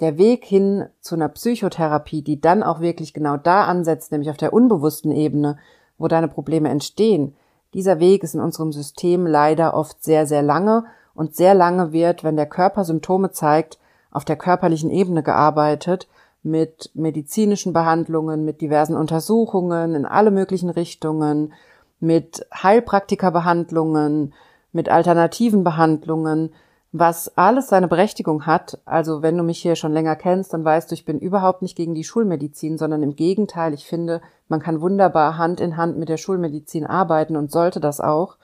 der 0.00 0.16
Weg 0.16 0.44
hin 0.44 0.86
zu 1.00 1.16
einer 1.16 1.28
Psychotherapie, 1.28 2.22
die 2.22 2.40
dann 2.40 2.62
auch 2.62 2.80
wirklich 2.80 3.12
genau 3.12 3.36
da 3.36 3.64
ansetzt, 3.64 4.12
nämlich 4.12 4.30
auf 4.30 4.36
der 4.36 4.52
unbewussten 4.52 5.10
Ebene, 5.10 5.58
wo 5.98 6.06
deine 6.06 6.28
Probleme 6.28 6.68
entstehen, 6.68 7.34
dieser 7.74 7.98
Weg 7.98 8.22
ist 8.22 8.34
in 8.34 8.40
unserem 8.40 8.72
System 8.72 9.26
leider 9.26 9.74
oft 9.74 10.02
sehr, 10.02 10.26
sehr 10.26 10.42
lange 10.42 10.84
und 11.14 11.34
sehr 11.34 11.54
lange 11.54 11.92
wird, 11.92 12.24
wenn 12.24 12.36
der 12.36 12.46
Körper 12.46 12.84
Symptome 12.84 13.32
zeigt, 13.32 13.78
auf 14.10 14.24
der 14.24 14.36
körperlichen 14.36 14.90
Ebene 14.90 15.22
gearbeitet, 15.22 16.08
mit 16.42 16.90
medizinischen 16.94 17.72
Behandlungen, 17.72 18.44
mit 18.44 18.60
diversen 18.60 18.96
Untersuchungen 18.96 19.94
in 19.94 20.06
alle 20.06 20.30
möglichen 20.30 20.70
Richtungen, 20.70 21.52
mit 22.00 22.46
Heilpraktikerbehandlungen, 22.54 24.34
mit 24.72 24.88
alternativen 24.88 25.64
Behandlungen, 25.64 26.50
was 26.92 27.36
alles 27.36 27.68
seine 27.68 27.88
Berechtigung 27.88 28.46
hat. 28.46 28.80
Also 28.84 29.22
wenn 29.22 29.36
du 29.36 29.42
mich 29.42 29.60
hier 29.60 29.76
schon 29.76 29.92
länger 29.92 30.16
kennst, 30.16 30.54
dann 30.54 30.64
weißt 30.64 30.90
du, 30.90 30.94
ich 30.94 31.04
bin 31.04 31.18
überhaupt 31.18 31.60
nicht 31.62 31.76
gegen 31.76 31.94
die 31.94 32.04
Schulmedizin, 32.04 32.78
sondern 32.78 33.02
im 33.02 33.16
Gegenteil, 33.16 33.74
ich 33.74 33.84
finde, 33.84 34.22
man 34.48 34.60
kann 34.60 34.80
wunderbar 34.80 35.36
Hand 35.36 35.60
in 35.60 35.76
Hand 35.76 35.98
mit 35.98 36.08
der 36.08 36.16
Schulmedizin 36.16 36.86
arbeiten 36.86 37.36
und 37.36 37.50
sollte 37.50 37.80
das 37.80 38.00
auch. 38.00 38.36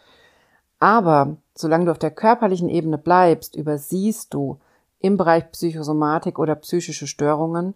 Aber 0.78 1.36
solange 1.54 1.86
du 1.86 1.90
auf 1.92 1.98
der 1.98 2.10
körperlichen 2.10 2.68
Ebene 2.68 2.98
bleibst, 2.98 3.56
übersiehst 3.56 4.34
du, 4.34 4.58
im 5.04 5.18
Bereich 5.18 5.50
Psychosomatik 5.50 6.38
oder 6.38 6.54
psychische 6.54 7.06
Störungen. 7.06 7.74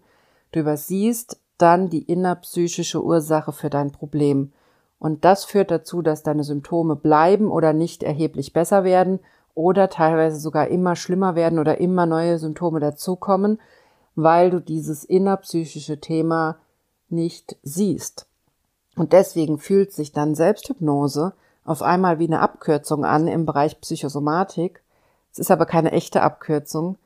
Du 0.51 0.59
übersiehst 0.59 1.39
dann 1.57 1.89
die 1.89 2.03
innerpsychische 2.03 3.03
Ursache 3.03 3.51
für 3.51 3.69
dein 3.69 3.91
Problem. 3.91 4.51
Und 4.97 5.25
das 5.25 5.45
führt 5.45 5.71
dazu, 5.71 6.01
dass 6.01 6.23
deine 6.23 6.43
Symptome 6.43 6.95
bleiben 6.95 7.51
oder 7.51 7.73
nicht 7.73 8.03
erheblich 8.03 8.53
besser 8.53 8.83
werden 8.83 9.19
oder 9.53 9.89
teilweise 9.89 10.39
sogar 10.39 10.67
immer 10.67 10.95
schlimmer 10.95 11.35
werden 11.35 11.59
oder 11.59 11.79
immer 11.79 12.05
neue 12.05 12.37
Symptome 12.37 12.79
dazukommen, 12.79 13.59
weil 14.15 14.49
du 14.49 14.59
dieses 14.59 15.03
innerpsychische 15.03 15.99
Thema 15.99 16.57
nicht 17.09 17.57
siehst. 17.63 18.27
Und 18.95 19.13
deswegen 19.13 19.59
fühlt 19.59 19.93
sich 19.93 20.11
dann 20.11 20.35
Selbsthypnose 20.35 21.33
auf 21.63 21.81
einmal 21.81 22.19
wie 22.19 22.27
eine 22.27 22.41
Abkürzung 22.41 23.05
an 23.05 23.27
im 23.27 23.45
Bereich 23.45 23.79
Psychosomatik. 23.79 24.81
Es 25.31 25.39
ist 25.39 25.51
aber 25.51 25.65
keine 25.65 25.91
echte 25.91 26.21
Abkürzung, 26.21 26.97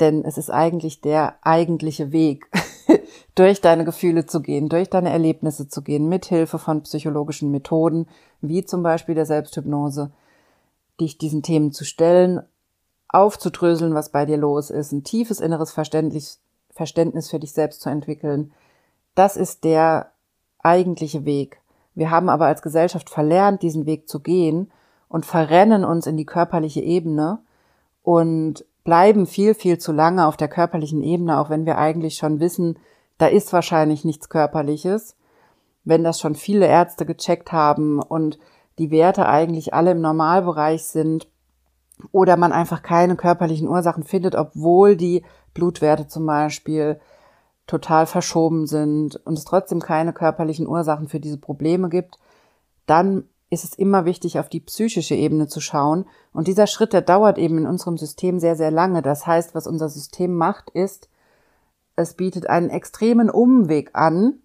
denn 0.00 0.24
es 0.24 0.38
ist 0.38 0.50
eigentlich 0.50 1.00
der 1.00 1.36
eigentliche 1.42 2.12
Weg, 2.12 2.50
durch 3.34 3.60
deine 3.60 3.84
Gefühle 3.84 4.26
zu 4.26 4.40
gehen, 4.40 4.68
durch 4.68 4.90
deine 4.90 5.10
Erlebnisse 5.10 5.68
zu 5.68 5.82
gehen, 5.82 6.08
mit 6.08 6.26
Hilfe 6.26 6.58
von 6.58 6.82
psychologischen 6.82 7.50
Methoden, 7.50 8.06
wie 8.40 8.64
zum 8.64 8.82
Beispiel 8.82 9.14
der 9.14 9.26
Selbsthypnose, 9.26 10.10
dich 11.00 11.18
diesen 11.18 11.42
Themen 11.42 11.72
zu 11.72 11.84
stellen, 11.84 12.42
aufzudröseln, 13.08 13.94
was 13.94 14.10
bei 14.10 14.26
dir 14.26 14.36
los 14.36 14.70
ist, 14.70 14.92
ein 14.92 15.04
tiefes 15.04 15.40
inneres 15.40 15.72
Verständnis, 15.72 16.40
Verständnis 16.70 17.30
für 17.30 17.38
dich 17.38 17.52
selbst 17.52 17.80
zu 17.80 17.90
entwickeln. 17.90 18.52
Das 19.14 19.36
ist 19.36 19.64
der 19.64 20.12
eigentliche 20.58 21.24
Weg. 21.24 21.60
Wir 21.94 22.10
haben 22.10 22.28
aber 22.28 22.46
als 22.46 22.62
Gesellschaft 22.62 23.10
verlernt, 23.10 23.62
diesen 23.62 23.86
Weg 23.86 24.08
zu 24.08 24.20
gehen 24.20 24.70
und 25.08 25.26
verrennen 25.26 25.84
uns 25.84 26.06
in 26.06 26.16
die 26.16 26.26
körperliche 26.26 26.80
Ebene 26.80 27.40
und 28.02 28.64
bleiben 28.84 29.26
viel, 29.26 29.54
viel 29.54 29.78
zu 29.78 29.92
lange 29.92 30.26
auf 30.26 30.36
der 30.36 30.48
körperlichen 30.48 31.02
Ebene, 31.02 31.38
auch 31.38 31.50
wenn 31.50 31.66
wir 31.66 31.78
eigentlich 31.78 32.14
schon 32.14 32.40
wissen, 32.40 32.78
da 33.18 33.26
ist 33.26 33.52
wahrscheinlich 33.52 34.04
nichts 34.04 34.28
Körperliches. 34.28 35.16
Wenn 35.84 36.04
das 36.04 36.20
schon 36.20 36.34
viele 36.34 36.66
Ärzte 36.66 37.06
gecheckt 37.06 37.52
haben 37.52 38.00
und 38.00 38.38
die 38.78 38.90
Werte 38.90 39.26
eigentlich 39.28 39.74
alle 39.74 39.90
im 39.90 40.00
Normalbereich 40.00 40.84
sind 40.84 41.28
oder 42.12 42.36
man 42.36 42.52
einfach 42.52 42.82
keine 42.82 43.16
körperlichen 43.16 43.68
Ursachen 43.68 44.04
findet, 44.04 44.34
obwohl 44.34 44.96
die 44.96 45.22
Blutwerte 45.52 46.06
zum 46.06 46.26
Beispiel 46.26 47.00
total 47.66 48.06
verschoben 48.06 48.66
sind 48.66 49.16
und 49.24 49.38
es 49.38 49.44
trotzdem 49.44 49.80
keine 49.80 50.12
körperlichen 50.12 50.66
Ursachen 50.66 51.08
für 51.08 51.20
diese 51.20 51.38
Probleme 51.38 51.88
gibt, 51.88 52.18
dann 52.86 53.24
ist 53.50 53.64
es 53.64 53.74
immer 53.74 54.04
wichtig, 54.04 54.38
auf 54.38 54.48
die 54.48 54.60
psychische 54.60 55.16
Ebene 55.16 55.48
zu 55.48 55.60
schauen. 55.60 56.06
Und 56.32 56.46
dieser 56.46 56.68
Schritt, 56.68 56.92
der 56.92 57.02
dauert 57.02 57.36
eben 57.36 57.58
in 57.58 57.66
unserem 57.66 57.98
System 57.98 58.38
sehr, 58.38 58.54
sehr 58.54 58.70
lange. 58.70 59.02
Das 59.02 59.26
heißt, 59.26 59.54
was 59.56 59.66
unser 59.66 59.88
System 59.88 60.36
macht, 60.36 60.70
ist, 60.70 61.08
es 61.96 62.14
bietet 62.14 62.48
einen 62.48 62.70
extremen 62.70 63.28
Umweg 63.28 63.90
an, 63.92 64.38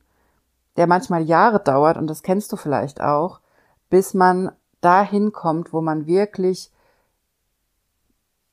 der 0.76 0.88
manchmal 0.88 1.24
Jahre 1.24 1.60
dauert, 1.62 1.98
und 1.98 2.08
das 2.08 2.24
kennst 2.24 2.52
du 2.52 2.58
vielleicht 2.58 3.00
auch, 3.00 3.40
bis 3.90 4.14
man 4.14 4.52
dahin 4.82 5.32
kommt, 5.32 5.72
wo 5.72 5.82
man 5.82 6.06
wirklich 6.06 6.72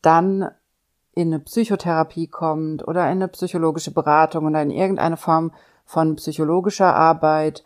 dann 0.03 0.51
in 1.15 1.29
eine 1.29 1.41
Psychotherapie 1.41 2.29
kommt 2.29 2.87
oder 2.87 3.05
in 3.07 3.19
eine 3.19 3.29
psychologische 3.29 3.93
Beratung 3.93 4.47
oder 4.47 4.63
in 4.63 4.71
irgendeine 4.71 5.17
Form 5.17 5.53
von 5.85 6.17
psychologischer 6.17 6.95
Arbeit 6.95 7.65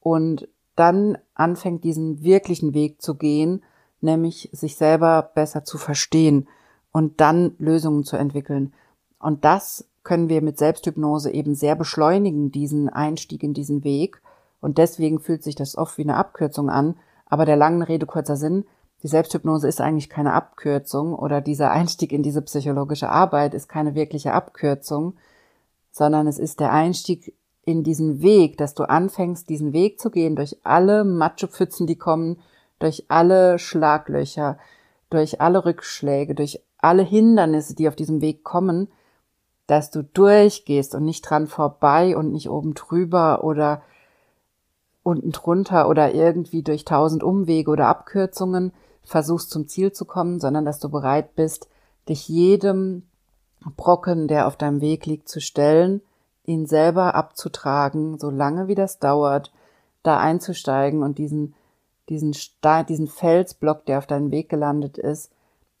und 0.00 0.48
dann 0.76 1.18
anfängt, 1.34 1.84
diesen 1.84 2.22
wirklichen 2.22 2.74
Weg 2.74 3.00
zu 3.00 3.14
gehen, 3.14 3.62
nämlich 4.00 4.50
sich 4.52 4.76
selber 4.76 5.30
besser 5.34 5.64
zu 5.64 5.78
verstehen 5.78 6.48
und 6.92 7.20
dann 7.20 7.54
Lösungen 7.58 8.04
zu 8.04 8.16
entwickeln. 8.16 8.72
Und 9.18 9.44
das 9.44 9.88
können 10.02 10.28
wir 10.28 10.42
mit 10.42 10.58
Selbsthypnose 10.58 11.30
eben 11.30 11.54
sehr 11.54 11.74
beschleunigen, 11.76 12.52
diesen 12.52 12.88
Einstieg 12.88 13.42
in 13.42 13.54
diesen 13.54 13.82
Weg. 13.84 14.20
Und 14.60 14.78
deswegen 14.78 15.18
fühlt 15.18 15.42
sich 15.42 15.54
das 15.54 15.76
oft 15.76 15.98
wie 15.98 16.02
eine 16.02 16.16
Abkürzung 16.16 16.70
an. 16.70 16.96
Aber 17.26 17.46
der 17.46 17.56
langen 17.56 17.82
Rede 17.82 18.06
kurzer 18.06 18.36
Sinn, 18.36 18.64
die 19.02 19.08
Selbsthypnose 19.08 19.68
ist 19.68 19.80
eigentlich 19.80 20.08
keine 20.08 20.32
Abkürzung 20.32 21.14
oder 21.14 21.40
dieser 21.40 21.70
Einstieg 21.70 22.12
in 22.12 22.22
diese 22.22 22.42
psychologische 22.42 23.10
Arbeit 23.10 23.52
ist 23.54 23.68
keine 23.68 23.94
wirkliche 23.94 24.32
Abkürzung, 24.32 25.16
sondern 25.90 26.26
es 26.26 26.38
ist 26.38 26.60
der 26.60 26.72
Einstieg 26.72 27.34
in 27.66 27.82
diesen 27.82 28.22
Weg, 28.22 28.58
dass 28.58 28.74
du 28.74 28.84
anfängst, 28.84 29.48
diesen 29.48 29.72
Weg 29.72 30.00
zu 30.00 30.10
gehen 30.10 30.36
durch 30.36 30.58
alle 30.64 31.04
Matschepfützen, 31.04 31.86
die 31.86 31.96
kommen, 31.96 32.38
durch 32.78 33.06
alle 33.08 33.58
Schlaglöcher, 33.58 34.58
durch 35.10 35.40
alle 35.40 35.64
Rückschläge, 35.64 36.34
durch 36.34 36.60
alle 36.78 37.02
Hindernisse, 37.02 37.74
die 37.74 37.88
auf 37.88 37.96
diesem 37.96 38.20
Weg 38.20 38.44
kommen, 38.44 38.88
dass 39.66 39.90
du 39.90 40.02
durchgehst 40.02 40.94
und 40.94 41.04
nicht 41.04 41.22
dran 41.22 41.46
vorbei 41.46 42.16
und 42.16 42.32
nicht 42.32 42.50
oben 42.50 42.74
drüber 42.74 43.44
oder 43.44 43.82
unten 45.02 45.32
drunter 45.32 45.88
oder 45.88 46.14
irgendwie 46.14 46.62
durch 46.62 46.84
tausend 46.84 47.22
Umwege 47.22 47.70
oder 47.70 47.88
Abkürzungen 47.88 48.72
versuchst 49.02 49.50
zum 49.50 49.68
Ziel 49.68 49.92
zu 49.92 50.04
kommen, 50.04 50.40
sondern 50.40 50.64
dass 50.64 50.80
du 50.80 50.88
bereit 50.88 51.34
bist, 51.34 51.68
dich 52.08 52.28
jedem 52.28 53.04
Brocken, 53.76 54.28
der 54.28 54.46
auf 54.46 54.56
deinem 54.56 54.80
Weg 54.80 55.06
liegt, 55.06 55.28
zu 55.28 55.40
stellen, 55.40 56.02
ihn 56.44 56.66
selber 56.66 57.14
abzutragen, 57.14 58.18
solange 58.18 58.68
wie 58.68 58.74
das 58.74 58.98
dauert, 58.98 59.52
da 60.02 60.18
einzusteigen 60.18 61.02
und 61.02 61.18
diesen, 61.18 61.54
diesen, 62.08 62.36
diesen 62.88 63.08
Felsblock, 63.08 63.86
der 63.86 63.98
auf 63.98 64.06
deinem 64.06 64.30
Weg 64.30 64.48
gelandet 64.48 64.98
ist, 64.98 65.32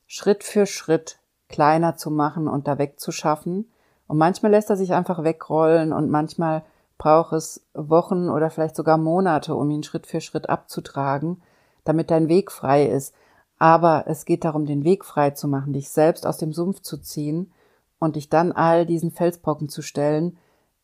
Schritt 0.06 0.44
für 0.44 0.66
Schritt 0.66 1.18
kleiner 1.48 1.96
zu 1.96 2.10
machen 2.10 2.48
und 2.48 2.66
da 2.66 2.78
wegzuschaffen. 2.78 3.70
Und 4.06 4.18
manchmal 4.18 4.52
lässt 4.52 4.70
er 4.70 4.76
sich 4.76 4.92
einfach 4.92 5.22
wegrollen 5.22 5.92
und 5.92 6.10
manchmal 6.10 6.64
braucht 6.98 7.32
es 7.32 7.66
Wochen 7.74 8.28
oder 8.28 8.50
vielleicht 8.50 8.76
sogar 8.76 8.98
Monate, 8.98 9.54
um 9.54 9.70
ihn 9.70 9.82
Schritt 9.82 10.06
für 10.06 10.20
Schritt 10.20 10.48
abzutragen, 10.48 11.42
damit 11.84 12.10
dein 12.10 12.28
Weg 12.28 12.50
frei 12.50 12.86
ist. 12.86 13.14
Aber 13.58 14.04
es 14.06 14.24
geht 14.24 14.44
darum, 14.44 14.66
den 14.66 14.84
Weg 14.84 15.04
frei 15.04 15.30
zu 15.30 15.48
machen, 15.48 15.72
dich 15.72 15.90
selbst 15.90 16.26
aus 16.26 16.38
dem 16.38 16.52
Sumpf 16.52 16.80
zu 16.80 16.98
ziehen 16.98 17.52
und 17.98 18.16
dich 18.16 18.28
dann 18.28 18.52
all 18.52 18.86
diesen 18.86 19.10
Felsbrocken 19.10 19.68
zu 19.68 19.82
stellen, 19.82 20.38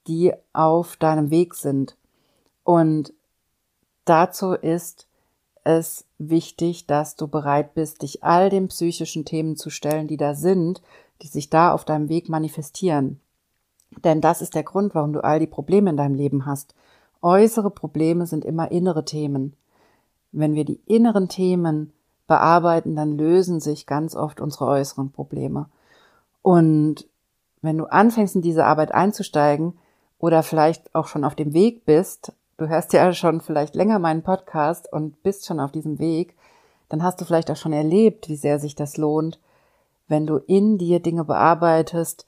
die 0.07 0.33
auf 0.53 0.97
deinem 0.97 1.31
Weg 1.31 1.55
sind. 1.55 1.97
Und 2.65 3.13
dazu 4.05 4.53
ist 4.53 5.07
es 5.65 6.05
wichtig, 6.19 6.87
dass 6.87 7.17
du 7.17 7.29
bereit 7.29 7.75
bist, 7.75 8.03
dich 8.03 8.23
all 8.25 8.51
den 8.51 8.69
psychischen 8.69 9.25
Themen 9.25 9.57
zu 9.57 9.71
stellen, 9.71 10.09
die 10.09 10.17
da 10.17 10.35
sind, 10.35 10.83
die 11.23 11.27
sich 11.27 11.51
da 11.51 11.73
auf 11.73 11.85
deinem 11.85 12.09
Weg 12.09 12.29
manifestieren. 12.29 13.21
Denn 14.05 14.21
das 14.21 14.41
ist 14.41 14.55
der 14.55 14.63
Grund, 14.63 14.95
warum 14.95 15.13
du 15.13 15.23
all 15.23 15.41
die 15.41 15.47
Probleme 15.47 15.91
in 15.91 15.97
deinem 15.97 16.15
Leben 16.15 16.47
hast. 16.47 16.75
Äußere 17.23 17.71
Probleme 17.71 18.27
sind 18.27 18.45
immer 18.45 18.71
innere 18.71 19.05
Themen. 19.05 19.55
Wenn 20.33 20.55
wir 20.55 20.65
die 20.65 20.81
inneren 20.87 21.29
Themen 21.29 21.93
bearbeiten, 22.27 22.95
dann 22.95 23.19
lösen 23.19 23.61
sich 23.61 23.87
ganz 23.87 24.15
oft 24.15 24.41
unsere 24.41 24.67
äußeren 24.67 25.11
Probleme. 25.11 25.69
Und 26.43 27.07
wenn 27.61 27.77
du 27.77 27.87
anfängst, 27.87 28.37
in 28.37 28.43
diese 28.43 28.65
Arbeit 28.65 28.95
einzusteigen 28.95 29.75
oder 30.21 30.43
vielleicht 30.43 30.95
auch 30.95 31.09
schon 31.09 31.25
auf 31.25 31.35
dem 31.35 31.53
Weg 31.53 31.85
bist, 31.85 32.33
du 32.59 32.69
hörst 32.69 32.93
ja 32.93 33.13
schon 33.13 33.41
vielleicht 33.41 33.75
länger 33.75 33.99
meinen 33.99 34.23
Podcast 34.23 34.93
und 34.93 35.23
bist 35.23 35.47
schon 35.47 35.59
auf 35.59 35.73
diesem 35.73 35.99
Weg, 35.99 36.37
dann 36.89 37.03
hast 37.03 37.21
du 37.21 37.25
vielleicht 37.25 37.51
auch 37.51 37.57
schon 37.57 37.73
erlebt, 37.73 38.29
wie 38.29 38.37
sehr 38.37 38.59
sich 38.59 38.75
das 38.75 38.97
lohnt, 38.97 39.41
wenn 40.09 40.27
du 40.27 40.37
in 40.37 40.77
dir 40.77 41.01
Dinge 41.01 41.25
bearbeitest 41.25 42.27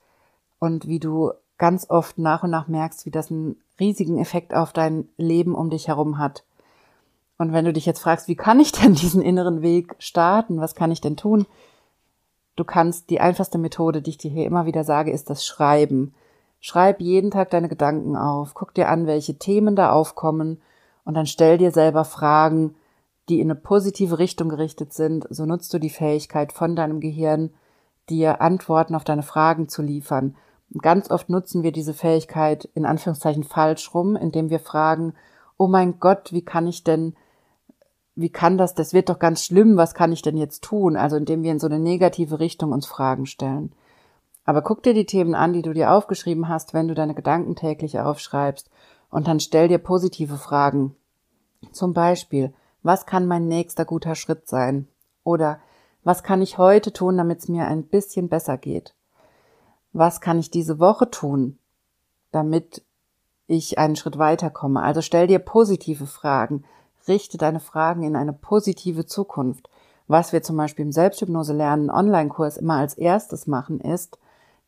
und 0.58 0.86
wie 0.86 1.00
du 1.00 1.32
ganz 1.58 1.90
oft 1.90 2.18
nach 2.18 2.42
und 2.42 2.50
nach 2.50 2.66
merkst, 2.66 3.04
wie 3.06 3.10
das 3.10 3.30
einen 3.30 3.56
riesigen 3.78 4.18
Effekt 4.18 4.54
auf 4.54 4.72
dein 4.72 5.08
Leben 5.16 5.54
um 5.54 5.70
dich 5.70 5.88
herum 5.88 6.18
hat. 6.18 6.44
Und 7.38 7.52
wenn 7.52 7.64
du 7.64 7.72
dich 7.72 7.86
jetzt 7.86 8.00
fragst, 8.00 8.28
wie 8.28 8.36
kann 8.36 8.60
ich 8.60 8.72
denn 8.72 8.94
diesen 8.94 9.20
inneren 9.20 9.62
Weg 9.62 9.96
starten? 9.98 10.60
Was 10.60 10.74
kann 10.74 10.92
ich 10.92 11.00
denn 11.00 11.16
tun? 11.16 11.46
Du 12.56 12.64
kannst, 12.64 13.10
die 13.10 13.20
einfachste 13.20 13.58
Methode, 13.58 14.02
die 14.02 14.10
ich 14.10 14.18
dir 14.18 14.30
hier 14.30 14.46
immer 14.46 14.66
wieder 14.66 14.84
sage, 14.84 15.10
ist 15.10 15.30
das 15.30 15.44
Schreiben. 15.44 16.14
Schreib 16.64 17.00
jeden 17.00 17.32
Tag 17.32 17.50
deine 17.50 17.68
Gedanken 17.68 18.16
auf, 18.16 18.54
guck 18.54 18.72
dir 18.72 18.88
an, 18.88 19.08
welche 19.08 19.36
Themen 19.36 19.74
da 19.74 19.90
aufkommen 19.90 20.62
und 21.04 21.14
dann 21.14 21.26
stell 21.26 21.58
dir 21.58 21.72
selber 21.72 22.04
Fragen, 22.04 22.76
die 23.28 23.40
in 23.40 23.50
eine 23.50 23.58
positive 23.58 24.20
Richtung 24.20 24.48
gerichtet 24.48 24.92
sind. 24.92 25.26
So 25.28 25.44
nutzt 25.44 25.74
du 25.74 25.80
die 25.80 25.90
Fähigkeit 25.90 26.52
von 26.52 26.76
deinem 26.76 27.00
Gehirn, 27.00 27.50
dir 28.08 28.40
Antworten 28.40 28.94
auf 28.94 29.02
deine 29.02 29.24
Fragen 29.24 29.68
zu 29.68 29.82
liefern. 29.82 30.36
Und 30.72 30.84
ganz 30.84 31.10
oft 31.10 31.28
nutzen 31.28 31.64
wir 31.64 31.72
diese 31.72 31.94
Fähigkeit 31.94 32.70
in 32.74 32.86
Anführungszeichen 32.86 33.42
falsch 33.42 33.92
rum, 33.92 34.14
indem 34.14 34.48
wir 34.48 34.60
fragen, 34.60 35.14
oh 35.58 35.66
mein 35.66 35.98
Gott, 35.98 36.32
wie 36.32 36.44
kann 36.44 36.68
ich 36.68 36.84
denn, 36.84 37.16
wie 38.14 38.30
kann 38.30 38.56
das, 38.56 38.76
das 38.76 38.92
wird 38.92 39.08
doch 39.08 39.18
ganz 39.18 39.44
schlimm, 39.44 39.76
was 39.76 39.94
kann 39.94 40.12
ich 40.12 40.22
denn 40.22 40.36
jetzt 40.36 40.62
tun? 40.62 40.96
Also 40.96 41.16
indem 41.16 41.42
wir 41.42 41.50
in 41.50 41.58
so 41.58 41.66
eine 41.66 41.80
negative 41.80 42.38
Richtung 42.38 42.70
uns 42.70 42.86
Fragen 42.86 43.26
stellen. 43.26 43.72
Aber 44.44 44.62
guck 44.62 44.82
dir 44.82 44.94
die 44.94 45.06
Themen 45.06 45.34
an, 45.34 45.52
die 45.52 45.62
du 45.62 45.72
dir 45.72 45.92
aufgeschrieben 45.92 46.48
hast, 46.48 46.74
wenn 46.74 46.88
du 46.88 46.94
deine 46.94 47.14
Gedanken 47.14 47.54
täglich 47.56 47.98
aufschreibst, 48.00 48.70
und 49.10 49.28
dann 49.28 49.40
stell 49.40 49.68
dir 49.68 49.78
positive 49.78 50.38
Fragen. 50.38 50.96
Zum 51.70 51.92
Beispiel, 51.92 52.52
was 52.82 53.06
kann 53.06 53.26
mein 53.26 53.46
nächster 53.46 53.84
guter 53.84 54.14
Schritt 54.14 54.48
sein? 54.48 54.88
Oder 55.22 55.60
was 56.02 56.22
kann 56.22 56.42
ich 56.42 56.58
heute 56.58 56.92
tun, 56.92 57.16
damit 57.16 57.40
es 57.40 57.48
mir 57.48 57.66
ein 57.66 57.84
bisschen 57.84 58.28
besser 58.28 58.56
geht? 58.56 58.94
Was 59.92 60.20
kann 60.20 60.38
ich 60.38 60.50
diese 60.50 60.78
Woche 60.78 61.10
tun, 61.10 61.58
damit 62.32 62.82
ich 63.46 63.78
einen 63.78 63.94
Schritt 63.94 64.18
weiterkomme? 64.18 64.82
Also 64.82 65.02
stell 65.02 65.26
dir 65.26 65.38
positive 65.38 66.06
Fragen, 66.06 66.64
richte 67.06 67.36
deine 67.36 67.60
Fragen 67.60 68.02
in 68.02 68.16
eine 68.16 68.32
positive 68.32 69.06
Zukunft. 69.06 69.68
Was 70.08 70.32
wir 70.32 70.42
zum 70.42 70.56
Beispiel 70.56 70.86
im 70.86 70.92
Selbsthypnose 70.92 71.52
lernen 71.52 71.90
Online-Kurs 71.90 72.56
immer 72.56 72.76
als 72.76 72.94
erstes 72.94 73.46
machen, 73.46 73.80
ist, 73.80 74.18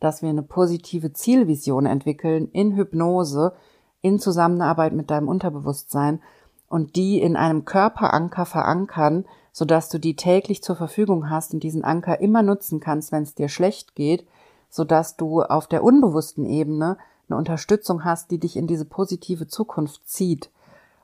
dass 0.04 0.22
wir 0.22 0.28
eine 0.28 0.42
positive 0.42 1.12
Zielvision 1.12 1.86
entwickeln 1.86 2.48
in 2.52 2.76
Hypnose, 2.76 3.54
in 4.02 4.18
Zusammenarbeit 4.18 4.92
mit 4.92 5.10
deinem 5.10 5.28
Unterbewusstsein 5.28 6.20
und 6.68 6.96
die 6.96 7.20
in 7.20 7.36
einem 7.36 7.64
Körperanker 7.64 8.44
verankern, 8.44 9.24
sodass 9.52 9.88
du 9.88 9.98
die 9.98 10.16
täglich 10.16 10.62
zur 10.62 10.76
Verfügung 10.76 11.30
hast 11.30 11.54
und 11.54 11.62
diesen 11.62 11.84
Anker 11.84 12.20
immer 12.20 12.42
nutzen 12.42 12.80
kannst, 12.80 13.12
wenn 13.12 13.22
es 13.22 13.34
dir 13.34 13.48
schlecht 13.48 13.94
geht, 13.94 14.26
sodass 14.68 15.16
du 15.16 15.42
auf 15.42 15.68
der 15.68 15.82
unbewussten 15.82 16.44
Ebene 16.44 16.98
eine 17.28 17.38
Unterstützung 17.38 18.04
hast, 18.04 18.30
die 18.30 18.38
dich 18.38 18.56
in 18.56 18.66
diese 18.66 18.84
positive 18.84 19.46
Zukunft 19.46 20.06
zieht 20.08 20.50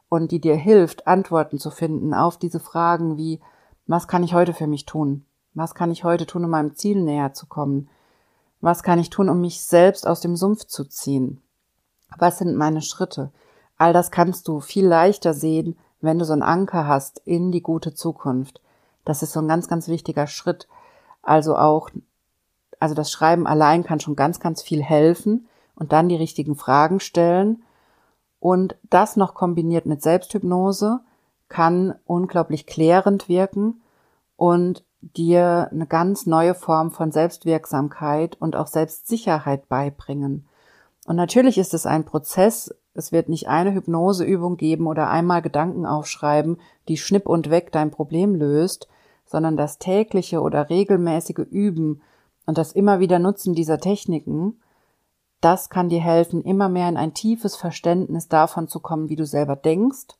und 0.09 0.33
die 0.33 0.41
dir 0.41 0.57
hilft, 0.57 1.07
Antworten 1.07 1.59
zu 1.59 1.71
finden 1.71 2.13
auf 2.13 2.37
diese 2.37 2.61
Fragen 2.61 3.17
wie, 3.17 3.41
was 3.87 4.09
kann 4.09 4.23
ich 4.23 4.35
heute 4.35 4.53
für 4.53 4.67
mich 4.67 4.85
tun? 4.85 5.25
Was 5.55 5.75
kann 5.75 5.91
ich 5.91 6.05
heute 6.05 6.27
tun, 6.27 6.45
um 6.45 6.51
meinem 6.51 6.75
Ziel 6.75 7.03
näher 7.03 7.33
zu 7.33 7.47
kommen? 7.47 7.89
Was 8.61 8.83
kann 8.83 8.99
ich 8.99 9.11
tun, 9.11 9.29
um 9.29 9.41
mich 9.41 9.63
selbst 9.63 10.07
aus 10.07 10.21
dem 10.21 10.37
Sumpf 10.37 10.67
zu 10.67 10.85
ziehen? 10.85 11.41
Was 12.19 12.39
sind 12.39 12.57
meine 12.57 12.83
Schritte? 12.83 13.31
All 13.79 13.93
das 13.93 14.11
kannst 14.11 14.49
du 14.49 14.61
viel 14.61 14.87
leichter 14.87 15.33
sehen, 15.33 15.79
wenn 16.01 16.19
du 16.19 16.25
so 16.25 16.33
einen 16.33 16.43
Anker 16.43 16.87
hast 16.87 17.23
in 17.25 17.53
die 17.53 17.63
gute 17.63 17.95
Zukunft. 17.95 18.61
Das 19.05 19.23
ist 19.23 19.33
so 19.33 19.41
ein 19.41 19.49
ganz, 19.49 19.69
ganz 19.69 19.89
wichtiger 19.89 20.27
Schritt. 20.27 20.69
Also 21.23 21.57
auch, 21.57 21.91
also 22.79 22.95
das 22.95 23.11
Schreiben 23.11 23.47
allein 23.47 23.85
kann 23.85 24.01
schon 24.01 24.17
ganz, 24.17 24.41
ganz 24.41 24.63
viel 24.63 24.83
helfen 24.83 25.49
und 25.75 25.93
dann 25.93 26.09
die 26.09 26.17
richtigen 26.17 26.57
Fragen 26.57 27.01
stellen. 27.01 27.63
Und 28.39 28.77
das 28.89 29.17
noch 29.17 29.35
kombiniert 29.35 29.87
mit 29.87 30.03
Selbsthypnose 30.03 31.01
kann 31.49 31.95
unglaublich 32.05 32.67
klärend 32.67 33.29
wirken 33.29 33.83
und 34.37 34.85
dir 35.03 35.69
eine 35.71 35.87
ganz 35.87 36.27
neue 36.27 36.55
Form 36.55 36.91
von 36.91 37.11
Selbstwirksamkeit 37.11 38.37
und 38.41 38.57
auch 38.57 38.67
Selbstsicherheit 38.67 39.69
beibringen. 39.69 40.47
Und 41.07 41.17
natürlich 41.17 41.59
ist 41.59 41.75
es 41.75 41.87
ein 41.87 42.05
Prozess. 42.05 42.75
Es 42.95 43.11
wird 43.13 43.29
nicht 43.29 43.49
eine 43.49 43.73
Hypnoseübung 43.73 44.57
geben 44.57 44.87
oder 44.87 45.09
einmal 45.09 45.43
Gedanken 45.43 45.87
aufschreiben, 45.87 46.59
die 46.89 46.97
schnipp 46.97 47.27
und 47.27 47.51
weg 47.51 47.73
dein 47.73 47.91
Problem 47.91 48.35
löst, 48.35 48.89
sondern 49.25 49.57
das 49.57 49.79
tägliche 49.79 50.41
oder 50.41 50.69
regelmäßige 50.69 51.47
Üben 51.51 52.03
und 52.47 52.59
das 52.59 52.73
immer 52.73 53.01
wieder 53.01 53.19
Nutzen 53.19 53.55
dieser 53.55 53.79
Techniken, 53.79 54.61
das 55.41 55.71
kann 55.71 55.89
dir 55.89 56.01
helfen, 56.01 56.43
immer 56.43 56.69
mehr 56.69 56.89
in 56.89 56.97
ein 56.97 57.15
tiefes 57.15 57.57
Verständnis 57.57 58.29
davon 58.29 58.69
zu 58.69 58.81
kommen, 58.81 59.09
wie 59.09 59.17
du 59.17 59.25
selber 59.25 59.57
denkst, 59.57 60.19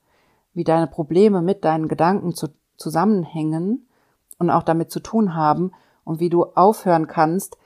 wie 0.55 0.65
deine 0.65 0.87
Probleme 0.87 1.43
mit 1.43 1.65
deinen 1.65 1.89
Gedanken 1.89 2.35
zu, 2.35 2.49
zusammenhängen 2.77 3.87
und 4.41 4.51
auch 4.51 4.65
damit 4.65 4.91
zu 4.91 4.99
tun 4.99 5.37
haben 5.37 5.71
und 6.03 6.19
wie 6.19 6.31
du 6.31 6.45
aufhören 6.45 7.07
kannst, 7.07 7.57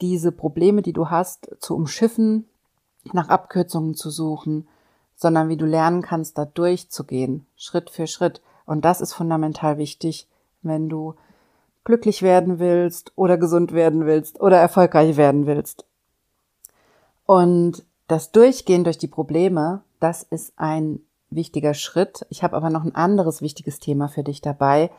diese 0.00 0.32
Probleme, 0.32 0.82
die 0.82 0.92
du 0.92 1.10
hast, 1.10 1.48
zu 1.60 1.76
umschiffen, 1.76 2.48
nach 3.12 3.28
Abkürzungen 3.28 3.94
zu 3.94 4.10
suchen, 4.10 4.66
sondern 5.14 5.48
wie 5.48 5.56
du 5.56 5.66
lernen 5.66 6.02
kannst, 6.02 6.36
da 6.36 6.44
durchzugehen, 6.44 7.46
Schritt 7.56 7.90
für 7.90 8.06
Schritt. 8.06 8.42
Und 8.64 8.84
das 8.84 9.00
ist 9.00 9.12
fundamental 9.12 9.78
wichtig, 9.78 10.28
wenn 10.62 10.88
du 10.88 11.14
glücklich 11.84 12.22
werden 12.22 12.58
willst 12.58 13.12
oder 13.14 13.38
gesund 13.38 13.72
werden 13.72 14.06
willst 14.06 14.40
oder 14.40 14.58
erfolgreich 14.58 15.16
werden 15.16 15.46
willst. 15.46 15.84
Und 17.26 17.84
das 18.08 18.32
Durchgehen 18.32 18.84
durch 18.84 18.98
die 18.98 19.08
Probleme, 19.08 19.82
das 20.00 20.22
ist 20.22 20.52
ein 20.56 21.00
wichtiger 21.30 21.74
Schritt. 21.74 22.26
Ich 22.30 22.42
habe 22.42 22.56
aber 22.56 22.70
noch 22.70 22.84
ein 22.84 22.94
anderes 22.94 23.40
wichtiges 23.42 23.78
Thema 23.78 24.08
für 24.08 24.22
dich 24.22 24.40
dabei, 24.40 24.90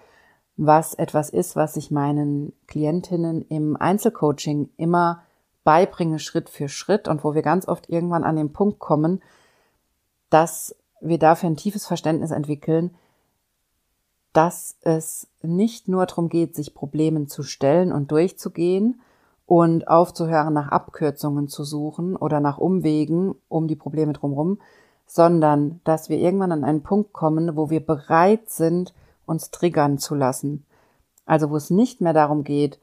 was 0.58 0.96
etwas 0.96 1.30
ist, 1.30 1.56
was 1.56 1.78
ich 1.78 1.92
meinen 1.92 2.52
Klientinnen 2.66 3.44
im 3.44 3.78
Einzelcoaching 3.78 4.70
immer 4.76 5.22
beibringe, 5.64 6.20
Schritt 6.20 6.50
für 6.50 6.68
Schritt 6.68 7.08
und 7.08 7.24
wo 7.24 7.36
wir 7.36 7.44
ganz 7.44 7.68
oft 7.68 7.90
irgendwann 7.90 8.24
an 8.24 8.36
den 8.36 8.54
Punkt 8.54 8.80
kommen, 8.80 9.22
dass 10.30 10.76
wir 11.00 11.20
dafür 11.20 11.50
ein 11.50 11.58
tiefes 11.58 11.86
Verständnis 11.86 12.32
entwickeln, 12.32 12.96
dass 14.34 14.78
es 14.82 15.28
nicht 15.42 15.88
nur 15.88 16.06
darum 16.06 16.30
geht, 16.30 16.56
sich 16.56 16.74
Problemen 16.74 17.28
zu 17.28 17.44
stellen 17.44 17.92
und 17.92 18.12
durchzugehen 18.12 19.00
und 19.46 19.88
aufzuhören, 19.88 20.54
nach 20.54 20.70
Abkürzungen 20.70 21.48
zu 21.48 21.64
suchen 21.64 22.16
oder 22.16 22.40
nach 22.40 22.58
Umwegen 22.58 23.36
um 23.48 23.68
die 23.68 23.76
Probleme 23.76 24.14
drumherum, 24.14 24.60
sondern 25.06 25.82
dass 25.84 26.10
wir 26.10 26.18
irgendwann 26.18 26.52
an 26.52 26.64
einen 26.64 26.84
Punkt 26.84 27.14
kommen, 27.14 27.56
wo 27.56 27.70
wir 27.70 27.86
bereit 27.86 28.50
sind, 28.50 28.94
uns 29.28 29.52
triggern 29.52 29.98
zu 29.98 30.16
lassen. 30.16 30.66
Also 31.26 31.50
wo 31.50 31.56
es 31.56 31.70
nicht 31.70 32.02
mehr 32.02 32.14
darum 32.14 32.44
geht, 32.44 32.80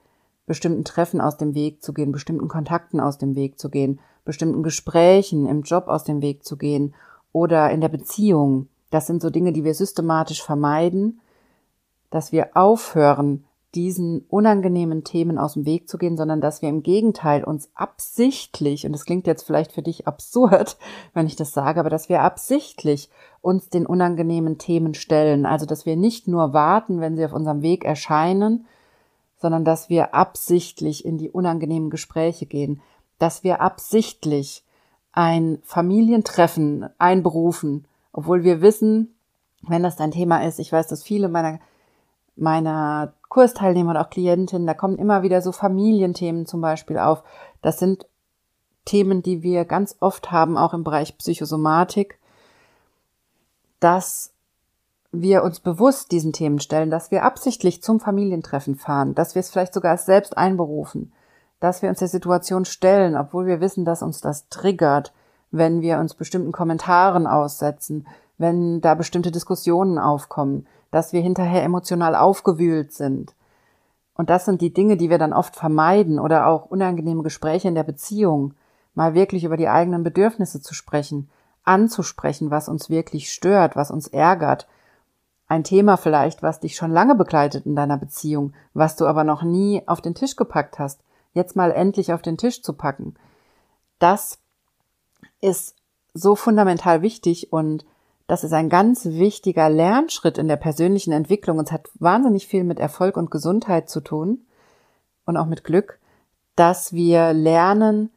bestimmten 0.46 0.84
Treffen 0.84 1.20
aus 1.20 1.36
dem 1.36 1.54
Weg 1.54 1.82
zu 1.82 1.92
gehen, 1.92 2.12
bestimmten 2.12 2.48
Kontakten 2.48 3.00
aus 3.00 3.18
dem 3.18 3.34
Weg 3.34 3.58
zu 3.58 3.70
gehen, 3.70 4.00
bestimmten 4.24 4.62
Gesprächen 4.62 5.46
im 5.46 5.62
Job 5.62 5.88
aus 5.88 6.04
dem 6.04 6.22
Weg 6.22 6.44
zu 6.44 6.56
gehen 6.56 6.94
oder 7.32 7.70
in 7.70 7.80
der 7.80 7.88
Beziehung. 7.88 8.68
Das 8.90 9.06
sind 9.06 9.22
so 9.22 9.30
Dinge, 9.30 9.52
die 9.52 9.64
wir 9.64 9.74
systematisch 9.74 10.42
vermeiden, 10.42 11.20
dass 12.10 12.32
wir 12.32 12.56
aufhören, 12.56 13.44
diesen 13.74 14.24
unangenehmen 14.28 15.04
Themen 15.04 15.38
aus 15.38 15.54
dem 15.54 15.66
Weg 15.66 15.88
zu 15.88 15.98
gehen, 15.98 16.16
sondern 16.16 16.40
dass 16.40 16.62
wir 16.62 16.68
im 16.68 16.82
Gegenteil 16.82 17.44
uns 17.44 17.70
absichtlich, 17.74 18.86
und 18.86 18.92
das 18.92 19.04
klingt 19.04 19.26
jetzt 19.26 19.42
vielleicht 19.42 19.72
für 19.72 19.82
dich 19.82 20.06
absurd, 20.06 20.76
wenn 21.14 21.26
ich 21.26 21.36
das 21.36 21.52
sage, 21.52 21.80
aber 21.80 21.90
dass 21.90 22.08
wir 22.08 22.22
absichtlich 22.22 23.10
uns 23.40 23.68
den 23.68 23.86
unangenehmen 23.86 24.58
Themen 24.58 24.94
stellen. 24.94 25.44
Also 25.44 25.66
dass 25.66 25.84
wir 25.84 25.96
nicht 25.96 26.28
nur 26.28 26.52
warten, 26.52 27.00
wenn 27.00 27.16
sie 27.16 27.24
auf 27.24 27.32
unserem 27.32 27.62
Weg 27.62 27.84
erscheinen, 27.84 28.66
sondern 29.36 29.64
dass 29.64 29.90
wir 29.90 30.14
absichtlich 30.14 31.04
in 31.04 31.18
die 31.18 31.30
unangenehmen 31.30 31.90
Gespräche 31.90 32.46
gehen, 32.46 32.80
dass 33.18 33.44
wir 33.44 33.60
absichtlich 33.60 34.64
ein 35.12 35.58
Familientreffen 35.62 36.88
einberufen, 36.98 37.86
obwohl 38.12 38.44
wir 38.44 38.62
wissen, 38.62 39.14
wenn 39.62 39.82
das 39.82 39.96
dein 39.96 40.10
Thema 40.10 40.44
ist, 40.44 40.58
ich 40.58 40.72
weiß, 40.72 40.86
dass 40.88 41.02
viele 41.02 41.28
meiner 41.28 41.58
meiner 42.36 43.14
Kursteilnehmer 43.28 43.90
und 43.90 43.96
auch 43.96 44.10
Klientinnen, 44.10 44.66
da 44.66 44.74
kommen 44.74 44.98
immer 44.98 45.22
wieder 45.22 45.40
so 45.40 45.52
Familienthemen 45.52 46.46
zum 46.46 46.60
Beispiel 46.60 46.98
auf. 46.98 47.22
Das 47.62 47.78
sind 47.78 48.06
Themen, 48.84 49.22
die 49.22 49.42
wir 49.42 49.64
ganz 49.64 49.96
oft 50.00 50.30
haben, 50.30 50.56
auch 50.56 50.74
im 50.74 50.84
Bereich 50.84 51.16
Psychosomatik, 51.16 52.18
dass 53.80 54.32
wir 55.10 55.44
uns 55.44 55.60
bewusst 55.60 56.10
diesen 56.12 56.32
Themen 56.32 56.58
stellen, 56.58 56.90
dass 56.90 57.10
wir 57.10 57.24
absichtlich 57.24 57.82
zum 57.82 58.00
Familientreffen 58.00 58.74
fahren, 58.74 59.14
dass 59.14 59.34
wir 59.34 59.40
es 59.40 59.50
vielleicht 59.50 59.74
sogar 59.74 59.96
selbst 59.96 60.36
einberufen, 60.36 61.12
dass 61.60 61.82
wir 61.82 61.88
uns 61.88 62.00
der 62.00 62.08
Situation 62.08 62.64
stellen, 62.64 63.16
obwohl 63.16 63.46
wir 63.46 63.60
wissen, 63.60 63.84
dass 63.84 64.02
uns 64.02 64.20
das 64.20 64.48
triggert, 64.48 65.12
wenn 65.50 65.82
wir 65.82 65.98
uns 65.98 66.14
bestimmten 66.14 66.52
Kommentaren 66.52 67.26
aussetzen, 67.26 68.06
wenn 68.38 68.80
da 68.80 68.94
bestimmte 68.94 69.30
Diskussionen 69.30 69.98
aufkommen, 69.98 70.66
dass 70.94 71.12
wir 71.12 71.20
hinterher 71.20 71.64
emotional 71.64 72.14
aufgewühlt 72.14 72.92
sind. 72.92 73.34
Und 74.14 74.30
das 74.30 74.44
sind 74.44 74.60
die 74.60 74.72
Dinge, 74.72 74.96
die 74.96 75.10
wir 75.10 75.18
dann 75.18 75.32
oft 75.32 75.56
vermeiden 75.56 76.20
oder 76.20 76.46
auch 76.46 76.66
unangenehme 76.66 77.24
Gespräche 77.24 77.66
in 77.66 77.74
der 77.74 77.82
Beziehung, 77.82 78.54
mal 78.94 79.12
wirklich 79.12 79.42
über 79.42 79.56
die 79.56 79.68
eigenen 79.68 80.04
Bedürfnisse 80.04 80.62
zu 80.62 80.72
sprechen, 80.72 81.28
anzusprechen, 81.64 82.52
was 82.52 82.68
uns 82.68 82.90
wirklich 82.90 83.32
stört, 83.32 83.74
was 83.74 83.90
uns 83.90 84.06
ärgert. 84.06 84.68
Ein 85.48 85.64
Thema 85.64 85.96
vielleicht, 85.96 86.44
was 86.44 86.60
dich 86.60 86.76
schon 86.76 86.92
lange 86.92 87.16
begleitet 87.16 87.66
in 87.66 87.74
deiner 87.74 87.98
Beziehung, 87.98 88.52
was 88.72 88.94
du 88.94 89.06
aber 89.06 89.24
noch 89.24 89.42
nie 89.42 89.82
auf 89.88 90.00
den 90.00 90.14
Tisch 90.14 90.36
gepackt 90.36 90.78
hast, 90.78 91.00
jetzt 91.32 91.56
mal 91.56 91.72
endlich 91.72 92.12
auf 92.12 92.22
den 92.22 92.38
Tisch 92.38 92.62
zu 92.62 92.72
packen. 92.72 93.14
Das 93.98 94.38
ist 95.40 95.74
so 96.12 96.36
fundamental 96.36 97.02
wichtig 97.02 97.52
und 97.52 97.84
das 98.26 98.44
ist 98.44 98.52
ein 98.52 98.68
ganz 98.68 99.04
wichtiger 99.04 99.68
Lernschritt 99.68 100.38
in 100.38 100.48
der 100.48 100.56
persönlichen 100.56 101.12
Entwicklung. 101.12 101.58
Und 101.58 101.68
es 101.68 101.72
hat 101.72 101.90
wahnsinnig 101.94 102.46
viel 102.46 102.64
mit 102.64 102.78
Erfolg 102.78 103.16
und 103.16 103.30
Gesundheit 103.30 103.90
zu 103.90 104.00
tun 104.00 104.46
und 105.26 105.36
auch 105.36 105.46
mit 105.46 105.64
Glück, 105.64 105.98
dass 106.56 106.92
wir 106.92 107.32
lernen, 107.32 108.10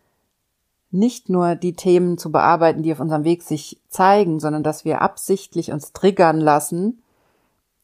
nicht 0.89 1.27
nur 1.29 1.55
die 1.55 1.73
Themen 1.73 2.17
zu 2.17 2.31
bearbeiten, 2.31 2.81
die 2.81 2.93
auf 2.93 3.01
unserem 3.01 3.25
Weg 3.25 3.43
sich 3.43 3.81
zeigen, 3.89 4.39
sondern 4.39 4.63
dass 4.63 4.85
wir 4.85 5.01
absichtlich 5.01 5.71
uns 5.73 5.91
triggern 5.91 6.39
lassen 6.39 7.03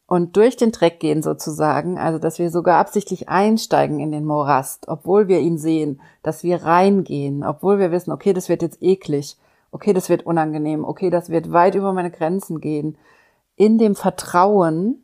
und 0.08 0.38
durch 0.38 0.56
den 0.56 0.72
Dreck 0.72 1.02
gehen 1.02 1.22
sozusagen, 1.22 1.98
also 1.98 2.20
dass 2.20 2.40
wir 2.40 2.50
sogar 2.50 2.80
absichtlich 2.80 3.28
einsteigen 3.28 4.00
in 4.00 4.12
den 4.12 4.26
Morast, 4.26 4.88
obwohl 4.88 5.28
wir 5.28 5.40
ihn 5.40 5.58
sehen, 5.58 6.02
dass 6.22 6.44
wir 6.44 6.64
reingehen, 6.64 7.44
obwohl 7.44 7.78
wir 7.78 7.92
wissen, 7.92 8.12
okay, 8.12 8.32
das 8.32 8.48
wird 8.48 8.62
jetzt 8.62 8.82
eklig, 8.82 9.38
okay, 9.74 9.92
das 9.92 10.08
wird 10.08 10.26
unangenehm, 10.26 10.86
okay, 10.86 11.10
das 11.10 11.30
wird 11.30 11.52
weit 11.52 11.76
über 11.76 11.94
meine 11.94 12.12
Grenzen 12.12 12.62
gehen, 12.62 12.98
in 13.56 13.78
dem 13.78 13.96
Vertrauen, 13.96 15.04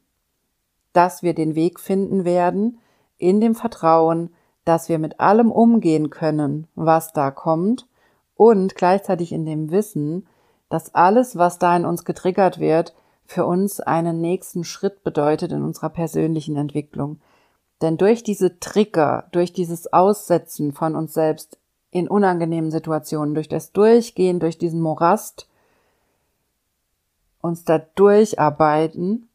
dass 0.94 1.24
wir 1.24 1.34
den 1.34 1.56
Weg 1.56 1.80
finden 1.80 2.24
werden, 2.24 2.80
in 3.18 3.42
dem 3.42 3.56
Vertrauen, 3.56 4.34
dass 4.66 4.88
wir 4.88 5.00
mit 5.00 5.20
allem 5.20 5.52
umgehen 5.52 6.10
können, 6.10 6.68
was 6.76 7.14
da 7.14 7.32
kommt, 7.32 7.88
und 8.36 8.76
gleichzeitig 8.76 9.32
in 9.32 9.46
dem 9.46 9.72
Wissen, 9.72 10.28
dass 10.70 10.94
alles, 10.94 11.36
was 11.36 11.60
da 11.60 11.76
in 11.76 11.86
uns 11.86 12.06
getriggert 12.06 12.60
wird, 12.60 12.96
für 13.26 13.46
uns 13.46 13.80
einen 13.80 14.22
nächsten 14.22 14.64
Schritt 14.64 15.04
bedeutet 15.04 15.52
in 15.52 15.64
unserer 15.64 15.90
persönlichen 15.90 16.56
Entwicklung. 16.56 17.20
Denn 17.82 17.98
durch 17.98 18.24
diese 18.24 18.60
Trigger, 18.60 19.28
durch 19.32 19.52
dieses 19.52 19.92
Aussetzen 19.92 20.74
von 20.74 20.96
uns 20.96 21.14
selbst 21.14 21.59
in 21.92 22.08
unangenehmen 22.08 22.72
Situationen, 22.72 23.34
durch 23.34 23.48
das 23.48 23.72
Durchgehen, 23.72 24.40
durch 24.40 24.58
diesen 24.58 24.82
Morast, 24.82 25.48
uns 27.42 27.64
da 27.64 27.80
durcharbeiten, 27.80 29.30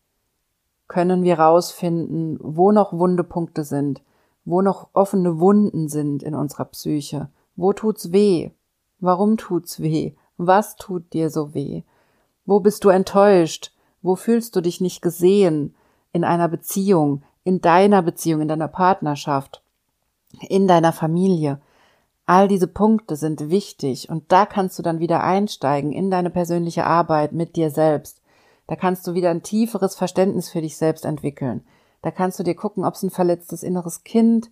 können 0.89 1.25
wir 1.25 1.39
rausfinden, 1.39 2.39
wo 2.41 2.71
noch 2.71 2.93
Wundepunkte 2.93 3.65
sind, 3.65 4.03
wo 4.45 4.61
noch 4.61 4.89
offene 4.93 5.41
Wunden 5.41 5.89
sind 5.89 6.23
in 6.23 6.35
unserer 6.35 6.67
Psyche. 6.67 7.29
Wo 7.57 7.73
tut's 7.73 8.13
weh? 8.13 8.51
Warum 9.01 9.37
tut's 9.37 9.81
weh? 9.81 10.15
Was 10.37 10.77
tut 10.77 11.13
dir 11.13 11.31
so 11.31 11.55
weh? 11.55 11.83
Wo 12.45 12.61
bist 12.61 12.85
du 12.85 12.91
enttäuscht? 12.91 13.73
Wo 14.03 14.17
fühlst 14.17 14.55
du 14.55 14.61
dich 14.61 14.81
nicht 14.81 15.01
gesehen? 15.01 15.75
In 16.13 16.25
einer 16.25 16.49
Beziehung, 16.49 17.23
in 17.43 17.61
deiner 17.61 18.03
Beziehung, 18.03 18.43
in 18.43 18.49
deiner 18.49 18.69
Partnerschaft, 18.69 19.63
in 20.49 20.69
deiner 20.69 20.93
Familie. 20.93 21.61
All 22.27 22.49
diese 22.49 22.69
Punkte 22.69 23.17
sind 23.17 23.51
wichtig 23.51 24.09
und 24.09 24.33
da 24.33 24.47
kannst 24.47 24.79
du 24.79 24.83
dann 24.83 24.99
wieder 24.99 25.23
einsteigen 25.23 25.93
in 25.93 26.11
deine 26.11 26.31
persönliche 26.31 26.87
Arbeit 26.87 27.33
mit 27.33 27.55
dir 27.57 27.71
selbst. 27.71 28.23
Da 28.67 28.77
kannst 28.77 29.07
du 29.07 29.13
wieder 29.13 29.31
ein 29.31 29.43
tieferes 29.43 29.95
Verständnis 29.95 30.49
für 30.49 30.63
dich 30.63 30.79
selbst 30.79 31.05
entwickeln. 31.05 31.65
Da 32.01 32.11
kannst 32.11 32.39
du 32.39 32.43
dir 32.43 32.55
gucken, 32.55 32.85
ob 32.85 32.95
es 32.95 33.03
ein 33.03 33.11
verletztes 33.11 33.63
inneres 33.63 34.05
Kind, 34.05 34.51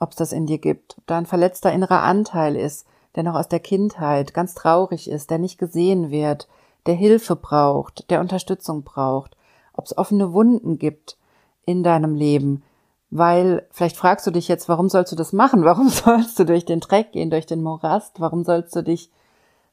ob 0.00 0.10
es 0.10 0.16
das 0.16 0.32
in 0.32 0.46
dir 0.46 0.58
gibt, 0.58 0.96
ob 0.98 1.06
da 1.06 1.18
ein 1.18 1.26
verletzter 1.26 1.72
innerer 1.72 2.02
Anteil 2.02 2.56
ist, 2.56 2.86
der 3.14 3.22
noch 3.22 3.34
aus 3.34 3.48
der 3.48 3.60
Kindheit 3.60 4.34
ganz 4.34 4.54
traurig 4.54 5.08
ist, 5.08 5.30
der 5.30 5.38
nicht 5.38 5.58
gesehen 5.58 6.10
wird, 6.10 6.48
der 6.86 6.94
Hilfe 6.94 7.36
braucht, 7.36 8.10
der 8.10 8.20
Unterstützung 8.20 8.82
braucht, 8.82 9.36
ob 9.72 9.86
es 9.86 9.96
offene 9.96 10.32
Wunden 10.32 10.78
gibt 10.78 11.16
in 11.64 11.82
deinem 11.82 12.14
Leben, 12.14 12.62
weil 13.10 13.66
vielleicht 13.70 13.96
fragst 13.96 14.26
du 14.26 14.30
dich 14.30 14.48
jetzt, 14.48 14.68
warum 14.68 14.88
sollst 14.88 15.12
du 15.12 15.16
das 15.16 15.32
machen? 15.32 15.64
Warum 15.64 15.88
sollst 15.88 16.38
du 16.38 16.44
durch 16.44 16.64
den 16.64 16.80
Dreck 16.80 17.12
gehen, 17.12 17.30
durch 17.30 17.46
den 17.46 17.62
Morast? 17.62 18.20
Warum 18.20 18.44
sollst 18.44 18.74
du 18.74 18.82
dich 18.82 19.10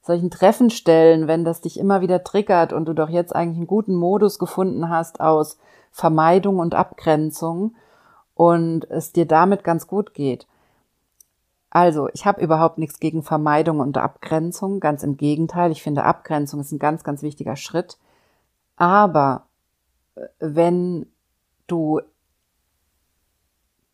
solchen 0.02 0.30
Treffen 0.30 0.69
stellen, 0.69 1.28
wenn 1.28 1.46
das 1.46 1.62
dich 1.62 1.80
immer 1.80 2.02
wieder 2.02 2.24
triggert 2.24 2.74
und 2.74 2.86
du 2.86 2.93
doch 2.93 3.10
jetzt 3.10 3.36
eigentlich 3.36 3.58
einen 3.58 3.67
guten 3.67 3.96
Modus 3.96 4.38
gefunden 4.38 4.89
hast 4.89 5.22
aus 5.22 5.58
Vermeidung 5.91 6.60
und 6.60 6.76
Abgrenzung 6.76 7.76
und 8.36 8.89
es 8.89 9.13
dir 9.13 9.26
damit 9.26 9.63
ganz 9.63 9.88
gut 9.88 10.13
geht? 10.13 10.46
Also, 11.69 12.08
ich 12.13 12.28
habe 12.28 12.41
überhaupt 12.41 12.78
nichts 12.78 13.00
gegen 13.00 13.24
Vermeidung 13.24 13.80
und 13.80 13.98
Abgrenzung, 13.98 14.80
ganz 14.80 15.02
im 15.02 15.17
Gegenteil, 15.17 15.72
ich 15.72 15.82
finde 15.82 16.04
Abgrenzung 16.04 16.60
ist 16.60 16.72
ein 16.72 16.78
ganz, 16.78 17.04
ganz 17.04 17.24
wichtiger 17.24 17.56
Schritt. 17.56 17.98
Aber 18.76 19.48
äh, 20.15 20.28
wenn 20.39 21.08
du 21.65 22.00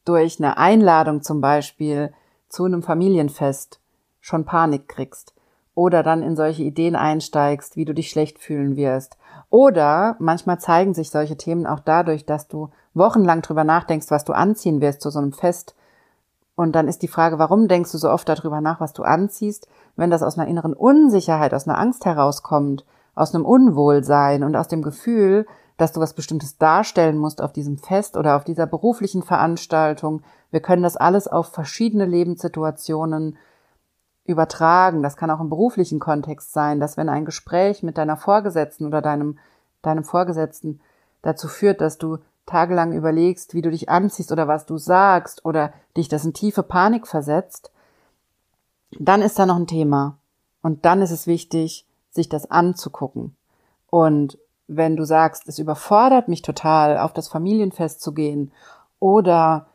durch 0.10 0.39
eine 0.39 0.58
Einladung 0.58 1.22
zum 1.22 1.39
Beispiel 1.39 2.12
zu 2.50 2.65
einem 2.65 2.82
Familienfest 2.82 3.80
schon 4.19 4.43
Panik 4.43 4.89
kriegst 4.89 5.36
oder 5.76 6.02
dann 6.02 6.24
in 6.24 6.36
solche 6.36 6.63
Ideen 6.63 6.95
einsteigst, 6.95 7.76
wie 7.76 7.86
du 7.86 7.93
dich 7.93 8.10
schlecht 8.10 8.39
fühlen 8.39 8.76
wirst. 8.76 9.17
Oder 9.52 10.15
manchmal 10.17 10.60
zeigen 10.60 10.95
sich 10.95 11.12
solche 11.12 11.38
Themen 11.38 11.67
auch 11.67 11.80
dadurch, 11.80 12.26
dass 12.26 12.48
du 12.48 12.69
wochenlang 12.95 13.43
drüber 13.43 13.63
nachdenkst, 13.63 14.10
was 14.10 14.26
du 14.26 14.34
anziehen 14.34 14.82
wirst 14.82 15.02
zu 15.02 15.12
so 15.12 15.19
einem 15.19 15.32
Fest 15.32 15.76
Und 16.56 16.74
dann 16.74 16.88
ist 16.88 17.04
die 17.04 17.08
Frage, 17.08 17.38
warum 17.38 17.67
denkst 17.67 17.91
du 17.91 18.00
so 18.00 18.10
oft 18.10 18.28
darüber 18.28 18.62
nach, 18.62 18.82
was 18.82 18.93
du 18.93 19.04
anziehst, 19.04 19.67
wenn 19.95 20.10
das 20.10 20.24
aus 20.24 20.39
einer 20.39 20.50
inneren 20.50 20.74
Unsicherheit, 20.74 21.54
aus 21.54 21.67
einer 21.67 21.78
Angst 21.78 22.04
herauskommt, 22.04 22.84
aus 23.13 23.34
einem 23.34 23.45
Unwohlsein 23.45 24.43
und 24.43 24.56
aus 24.56 24.67
dem 24.67 24.82
Gefühl, 24.82 25.45
dass 25.80 25.94
du 25.94 26.02
was 26.02 26.13
Bestimmtes 26.13 26.58
darstellen 26.58 27.18
musst 27.18 27.42
auf 27.42 27.54
diesem 27.54 27.78
Fest 27.78 28.18
oder 28.18 28.36
auf 28.36 28.44
dieser 28.44 28.68
beruflichen 28.68 29.24
Veranstaltung. 29.24 30.24
Wir 30.52 30.60
können 30.60 30.84
das 30.84 30.98
alles 30.98 31.30
auf 31.30 31.54
verschiedene 31.54 32.06
Lebenssituationen 32.06 33.38
übertragen. 34.26 35.02
Das 35.02 35.15
kann 35.15 35.32
auch 35.32 35.39
im 35.39 35.50
beruflichen 35.50 36.00
Kontext 36.00 36.52
sein, 36.52 36.82
dass 36.82 36.98
wenn 36.98 37.08
ein 37.08 37.24
Gespräch 37.24 37.82
mit 37.82 37.98
deiner 37.98 38.18
Vorgesetzten 38.18 38.86
oder 38.86 39.02
deinem, 39.02 39.39
deinem 39.82 40.04
Vorgesetzten 40.04 40.82
dazu 41.22 41.48
führt, 41.48 41.80
dass 41.80 41.98
du 41.98 42.18
tagelang 42.46 42.92
überlegst, 42.92 43.54
wie 43.54 43.62
du 43.62 43.72
dich 43.72 43.88
anziehst 43.88 44.34
oder 44.34 44.50
was 44.50 44.65
du 44.65 44.78
sagst 44.78 45.46
oder 45.46 45.72
dich 45.96 46.10
das 46.10 46.26
in 46.26 46.34
tiefe 46.34 46.62
Panik 46.62 47.08
versetzt, 47.08 47.72
dann 49.00 49.22
ist 49.22 49.39
da 49.39 49.46
noch 49.46 49.56
ein 49.56 49.68
Thema. 49.68 50.18
Und 50.62 50.84
dann 50.84 51.02
ist 51.02 51.12
es 51.12 51.26
wichtig, 51.26 51.88
sich 52.10 52.28
das 52.28 52.52
anzugucken. 52.52 53.38
Und 53.89 54.38
wenn 54.69 54.95
du 54.95 55.03
sagst, 55.03 55.47
es 55.47 55.58
überfordert 55.58 56.27
mich 56.27 56.43
total, 56.43 56.99
auf 56.99 57.12
das 57.12 57.27
Familienfest 57.27 58.01
zu 58.01 58.13
gehen 58.13 58.51
oder 58.99 59.65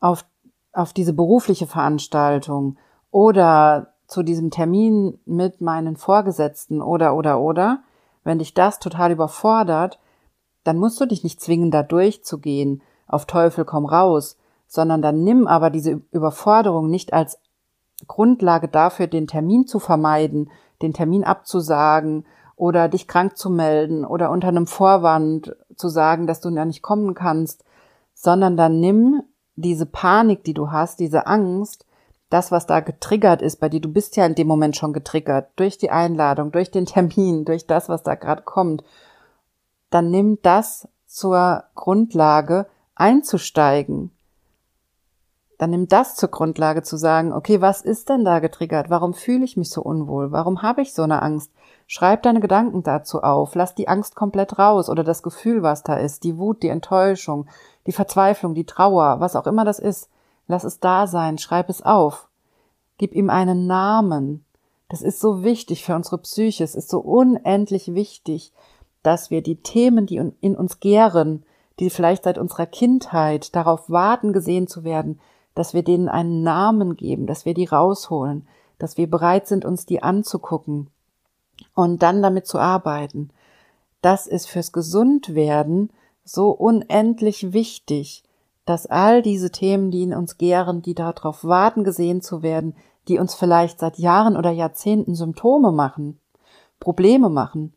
auf, 0.00 0.24
auf 0.72 0.92
diese 0.94 1.12
berufliche 1.12 1.66
Veranstaltung 1.66 2.78
oder 3.10 3.92
zu 4.06 4.22
diesem 4.22 4.50
Termin 4.50 5.18
mit 5.26 5.60
meinen 5.60 5.96
Vorgesetzten 5.96 6.80
oder 6.80 7.14
oder 7.14 7.40
oder, 7.40 7.80
wenn 8.24 8.38
dich 8.38 8.54
das 8.54 8.78
total 8.78 9.12
überfordert, 9.12 9.98
dann 10.64 10.78
musst 10.78 11.00
du 11.00 11.06
dich 11.06 11.22
nicht 11.22 11.40
zwingen, 11.40 11.70
da 11.70 11.82
durchzugehen, 11.82 12.82
auf 13.06 13.26
Teufel 13.26 13.64
komm 13.64 13.84
raus, 13.84 14.38
sondern 14.66 15.02
dann 15.02 15.22
nimm 15.22 15.46
aber 15.46 15.70
diese 15.70 16.00
Überforderung 16.10 16.88
nicht 16.88 17.12
als 17.12 17.38
Grundlage 18.06 18.68
dafür, 18.68 19.06
den 19.06 19.26
Termin 19.26 19.66
zu 19.66 19.78
vermeiden, 19.78 20.50
den 20.82 20.92
Termin 20.92 21.24
abzusagen 21.24 22.24
oder 22.56 22.88
dich 22.88 23.06
krank 23.06 23.36
zu 23.36 23.50
melden 23.50 24.04
oder 24.04 24.30
unter 24.30 24.48
einem 24.48 24.66
Vorwand 24.66 25.54
zu 25.76 25.88
sagen, 25.88 26.26
dass 26.26 26.40
du 26.40 26.50
da 26.50 26.64
nicht 26.64 26.82
kommen 26.82 27.14
kannst, 27.14 27.64
sondern 28.14 28.56
dann 28.56 28.80
nimm 28.80 29.22
diese 29.56 29.86
Panik, 29.86 30.42
die 30.44 30.54
du 30.54 30.70
hast, 30.70 30.98
diese 30.98 31.26
Angst 31.26 31.86
das, 32.30 32.50
was 32.50 32.66
da 32.66 32.80
getriggert 32.80 33.40
ist 33.40 33.60
bei 33.60 33.68
dir, 33.68 33.80
du 33.80 33.92
bist 33.92 34.16
ja 34.16 34.26
in 34.26 34.34
dem 34.34 34.48
Moment 34.48 34.76
schon 34.76 34.92
getriggert 34.92 35.50
durch 35.56 35.78
die 35.78 35.90
Einladung, 35.90 36.50
durch 36.50 36.70
den 36.70 36.86
Termin, 36.86 37.44
durch 37.44 37.66
das, 37.66 37.88
was 37.88 38.02
da 38.02 38.14
gerade 38.14 38.42
kommt, 38.42 38.82
dann 39.90 40.10
nimm 40.10 40.38
das 40.42 40.88
zur 41.06 41.64
Grundlage 41.74 42.66
einzusteigen. 42.94 44.10
Dann 45.58 45.70
nimm 45.70 45.88
das 45.88 46.16
zur 46.16 46.28
Grundlage 46.30 46.82
zu 46.82 46.96
sagen, 46.96 47.32
okay, 47.32 47.60
was 47.60 47.80
ist 47.80 48.08
denn 48.08 48.24
da 48.24 48.40
getriggert? 48.40 48.90
Warum 48.90 49.14
fühle 49.14 49.44
ich 49.44 49.56
mich 49.56 49.70
so 49.70 49.80
unwohl? 49.80 50.32
Warum 50.32 50.62
habe 50.62 50.82
ich 50.82 50.92
so 50.92 51.02
eine 51.02 51.22
Angst? 51.22 51.50
Schreib 51.88 52.24
deine 52.24 52.40
Gedanken 52.40 52.82
dazu 52.82 53.22
auf. 53.22 53.54
Lass 53.54 53.74
die 53.74 53.86
Angst 53.86 54.16
komplett 54.16 54.58
raus 54.58 54.90
oder 54.90 55.04
das 55.04 55.22
Gefühl, 55.22 55.62
was 55.62 55.84
da 55.84 55.94
ist, 55.94 56.24
die 56.24 56.36
Wut, 56.36 56.64
die 56.64 56.68
Enttäuschung, 56.68 57.46
die 57.86 57.92
Verzweiflung, 57.92 58.54
die 58.54 58.66
Trauer, 58.66 59.20
was 59.20 59.36
auch 59.36 59.46
immer 59.46 59.64
das 59.64 59.78
ist. 59.78 60.10
Lass 60.48 60.64
es 60.64 60.80
da 60.80 61.06
sein, 61.06 61.38
schreib 61.38 61.68
es 61.68 61.82
auf. 61.82 62.28
Gib 62.98 63.14
ihm 63.14 63.30
einen 63.30 63.66
Namen. 63.68 64.44
Das 64.88 65.02
ist 65.02 65.20
so 65.20 65.44
wichtig 65.44 65.84
für 65.84 65.94
unsere 65.94 66.18
Psyche. 66.18 66.64
Es 66.64 66.74
ist 66.74 66.88
so 66.88 66.98
unendlich 66.98 67.94
wichtig, 67.94 68.52
dass 69.04 69.30
wir 69.30 69.42
die 69.42 69.62
Themen, 69.62 70.06
die 70.06 70.16
in 70.16 70.56
uns 70.56 70.80
gären, 70.80 71.44
die 71.78 71.90
vielleicht 71.90 72.24
seit 72.24 72.38
unserer 72.38 72.66
Kindheit 72.66 73.54
darauf 73.54 73.88
warten, 73.88 74.32
gesehen 74.32 74.66
zu 74.66 74.82
werden, 74.82 75.20
dass 75.54 75.72
wir 75.72 75.84
denen 75.84 76.08
einen 76.08 76.42
Namen 76.42 76.96
geben, 76.96 77.26
dass 77.26 77.44
wir 77.44 77.54
die 77.54 77.66
rausholen, 77.66 78.48
dass 78.78 78.96
wir 78.96 79.08
bereit 79.08 79.46
sind, 79.46 79.64
uns 79.64 79.86
die 79.86 80.02
anzugucken 80.02 80.90
und 81.74 82.02
dann 82.02 82.22
damit 82.22 82.46
zu 82.46 82.58
arbeiten. 82.58 83.30
Das 84.02 84.26
ist 84.26 84.48
fürs 84.48 84.72
Gesundwerden 84.72 85.90
so 86.24 86.50
unendlich 86.50 87.52
wichtig, 87.52 88.24
dass 88.64 88.86
all 88.86 89.22
diese 89.22 89.50
Themen, 89.50 89.90
die 89.90 90.02
in 90.02 90.14
uns 90.14 90.38
gären, 90.38 90.82
die 90.82 90.94
darauf 90.94 91.44
warten, 91.44 91.84
gesehen 91.84 92.20
zu 92.20 92.42
werden, 92.42 92.74
die 93.08 93.18
uns 93.18 93.34
vielleicht 93.34 93.78
seit 93.78 93.98
Jahren 93.98 94.36
oder 94.36 94.50
Jahrzehnten 94.50 95.14
Symptome 95.14 95.72
machen, 95.72 96.20
Probleme 96.80 97.28
machen, 97.28 97.72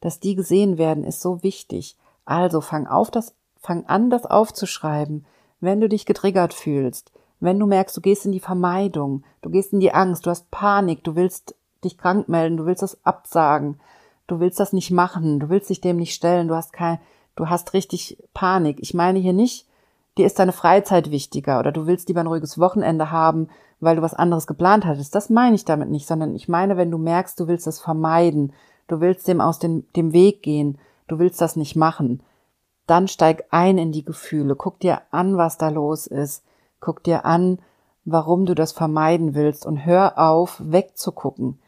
dass 0.00 0.20
die 0.20 0.34
gesehen 0.34 0.78
werden, 0.78 1.04
ist 1.04 1.20
so 1.20 1.42
wichtig. 1.42 1.96
Also 2.24 2.60
fang 2.60 2.86
auf, 2.86 3.10
das, 3.10 3.34
fang 3.56 3.86
an, 3.86 4.10
das 4.10 4.26
aufzuschreiben, 4.26 5.26
wenn 5.60 5.80
du 5.80 5.88
dich 5.88 6.06
getriggert 6.06 6.54
fühlst, 6.54 7.12
wenn 7.40 7.58
du 7.58 7.66
merkst, 7.66 7.96
du 7.96 8.00
gehst 8.00 8.24
in 8.24 8.32
die 8.32 8.40
Vermeidung, 8.40 9.24
du 9.42 9.50
gehst 9.50 9.72
in 9.72 9.80
die 9.80 9.92
Angst, 9.92 10.26
du 10.26 10.30
hast 10.30 10.50
Panik, 10.50 11.02
du 11.02 11.16
willst 11.16 11.55
dich 11.84 11.98
krank 11.98 12.28
melden, 12.28 12.56
du 12.56 12.66
willst 12.66 12.82
das 12.82 13.04
absagen, 13.04 13.80
du 14.26 14.40
willst 14.40 14.60
das 14.60 14.72
nicht 14.72 14.90
machen, 14.90 15.40
du 15.40 15.48
willst 15.48 15.70
dich 15.70 15.80
dem 15.80 15.96
nicht 15.96 16.14
stellen, 16.14 16.48
du 16.48 16.54
hast 16.54 16.72
kein, 16.72 16.98
du 17.36 17.48
hast 17.48 17.72
richtig 17.72 18.18
Panik. 18.34 18.78
Ich 18.80 18.94
meine 18.94 19.18
hier 19.18 19.32
nicht, 19.32 19.66
dir 20.18 20.26
ist 20.26 20.38
deine 20.38 20.52
Freizeit 20.52 21.10
wichtiger 21.10 21.58
oder 21.58 21.72
du 21.72 21.86
willst 21.86 22.08
lieber 22.08 22.20
ein 22.20 22.26
ruhiges 22.26 22.58
Wochenende 22.58 23.10
haben, 23.10 23.48
weil 23.80 23.96
du 23.96 24.02
was 24.02 24.14
anderes 24.14 24.46
geplant 24.46 24.84
hattest. 24.84 25.14
Das 25.14 25.30
meine 25.30 25.54
ich 25.54 25.64
damit 25.64 25.90
nicht, 25.90 26.06
sondern 26.06 26.34
ich 26.34 26.48
meine, 26.48 26.76
wenn 26.76 26.90
du 26.90 26.98
merkst, 26.98 27.38
du 27.38 27.46
willst 27.46 27.66
es 27.66 27.78
vermeiden, 27.78 28.52
du 28.88 29.00
willst 29.00 29.28
dem 29.28 29.40
aus 29.40 29.58
dem, 29.58 29.84
dem 29.94 30.12
Weg 30.12 30.42
gehen, 30.42 30.78
du 31.08 31.18
willst 31.18 31.40
das 31.40 31.56
nicht 31.56 31.76
machen, 31.76 32.22
dann 32.86 33.08
steig 33.08 33.44
ein 33.50 33.78
in 33.78 33.92
die 33.92 34.04
Gefühle, 34.04 34.56
guck 34.56 34.80
dir 34.80 35.02
an, 35.10 35.36
was 35.36 35.58
da 35.58 35.68
los 35.68 36.06
ist, 36.06 36.44
guck 36.80 37.02
dir 37.02 37.24
an, 37.24 37.58
warum 38.04 38.46
du 38.46 38.54
das 38.54 38.72
vermeiden 38.72 39.34
willst 39.34 39.66
und 39.66 39.84
hör 39.84 40.18
auf, 40.18 40.60
wegzugucken. 40.64 41.58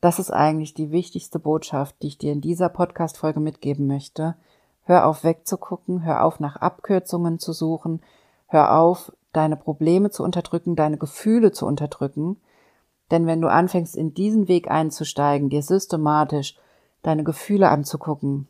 Das 0.00 0.20
ist 0.20 0.30
eigentlich 0.30 0.74
die 0.74 0.92
wichtigste 0.92 1.40
Botschaft, 1.40 1.96
die 2.02 2.08
ich 2.08 2.18
dir 2.18 2.32
in 2.32 2.40
dieser 2.40 2.68
Podcast-Folge 2.68 3.40
mitgeben 3.40 3.88
möchte. 3.88 4.36
Hör 4.84 5.06
auf 5.06 5.24
wegzugucken, 5.24 6.04
hör 6.04 6.24
auf 6.24 6.38
nach 6.38 6.56
Abkürzungen 6.56 7.40
zu 7.40 7.52
suchen, 7.52 8.00
hör 8.46 8.78
auf 8.78 9.12
deine 9.32 9.56
Probleme 9.56 10.10
zu 10.10 10.22
unterdrücken, 10.22 10.76
deine 10.76 10.98
Gefühle 10.98 11.50
zu 11.50 11.66
unterdrücken. 11.66 12.36
Denn 13.10 13.26
wenn 13.26 13.40
du 13.40 13.48
anfängst, 13.48 13.96
in 13.96 14.14
diesen 14.14 14.46
Weg 14.46 14.70
einzusteigen, 14.70 15.50
dir 15.50 15.62
systematisch 15.62 16.56
deine 17.02 17.24
Gefühle 17.24 17.68
anzugucken, 17.68 18.46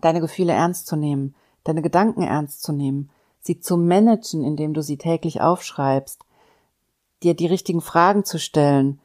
deine 0.00 0.20
Gefühle 0.20 0.52
ernst 0.52 0.86
zu 0.86 0.96
nehmen, 0.96 1.36
deine 1.62 1.82
Gedanken 1.82 2.22
ernst 2.22 2.62
zu 2.62 2.72
nehmen, 2.72 3.10
sie 3.40 3.60
zu 3.60 3.76
managen, 3.76 4.42
indem 4.42 4.74
du 4.74 4.82
sie 4.82 4.98
täglich 4.98 5.40
aufschreibst, 5.40 6.24
dir 7.22 7.34
die 7.34 7.46
richtigen 7.46 7.80
Fragen 7.80 8.24
zu 8.24 8.38
stellen 8.38 9.00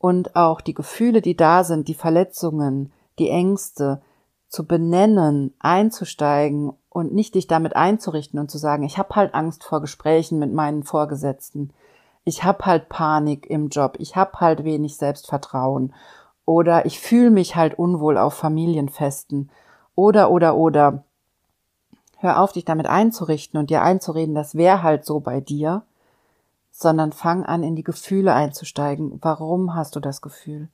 und 0.00 0.34
auch 0.34 0.60
die 0.62 0.74
Gefühle, 0.74 1.20
die 1.20 1.36
da 1.36 1.62
sind, 1.62 1.86
die 1.86 1.94
Verletzungen, 1.94 2.90
die 3.18 3.28
Ängste, 3.28 4.00
zu 4.48 4.66
benennen, 4.66 5.54
einzusteigen 5.60 6.72
und 6.88 7.14
nicht 7.14 7.36
dich 7.36 7.46
damit 7.46 7.76
einzurichten 7.76 8.40
und 8.40 8.50
zu 8.50 8.58
sagen, 8.58 8.82
ich 8.82 8.98
habe 8.98 9.14
halt 9.14 9.34
Angst 9.34 9.62
vor 9.62 9.80
Gesprächen 9.80 10.40
mit 10.40 10.52
meinen 10.52 10.82
Vorgesetzten, 10.82 11.72
ich 12.24 12.42
habe 12.42 12.66
halt 12.66 12.88
Panik 12.88 13.48
im 13.48 13.68
Job, 13.68 13.96
ich 13.98 14.16
habe 14.16 14.40
halt 14.40 14.64
wenig 14.64 14.96
Selbstvertrauen. 14.96 15.94
Oder 16.44 16.84
ich 16.84 17.00
fühle 17.00 17.30
mich 17.30 17.56
halt 17.56 17.78
unwohl 17.78 18.18
auf 18.18 18.34
Familienfesten. 18.34 19.50
Oder 19.94 20.30
oder 20.30 20.56
oder. 20.56 21.04
Hör 22.18 22.40
auf, 22.42 22.52
dich 22.52 22.64
damit 22.64 22.86
einzurichten 22.86 23.58
und 23.58 23.70
dir 23.70 23.82
einzureden, 23.82 24.34
das 24.34 24.54
wäre 24.54 24.82
halt 24.82 25.06
so 25.06 25.20
bei 25.20 25.40
dir, 25.40 25.82
sondern 26.80 27.12
fang 27.12 27.44
an, 27.44 27.62
in 27.62 27.76
die 27.76 27.84
Gefühle 27.84 28.32
einzusteigen. 28.32 29.18
Warum 29.20 29.74
hast 29.74 29.96
du 29.96 30.00
das 30.00 30.22
Gefühl? 30.22 30.68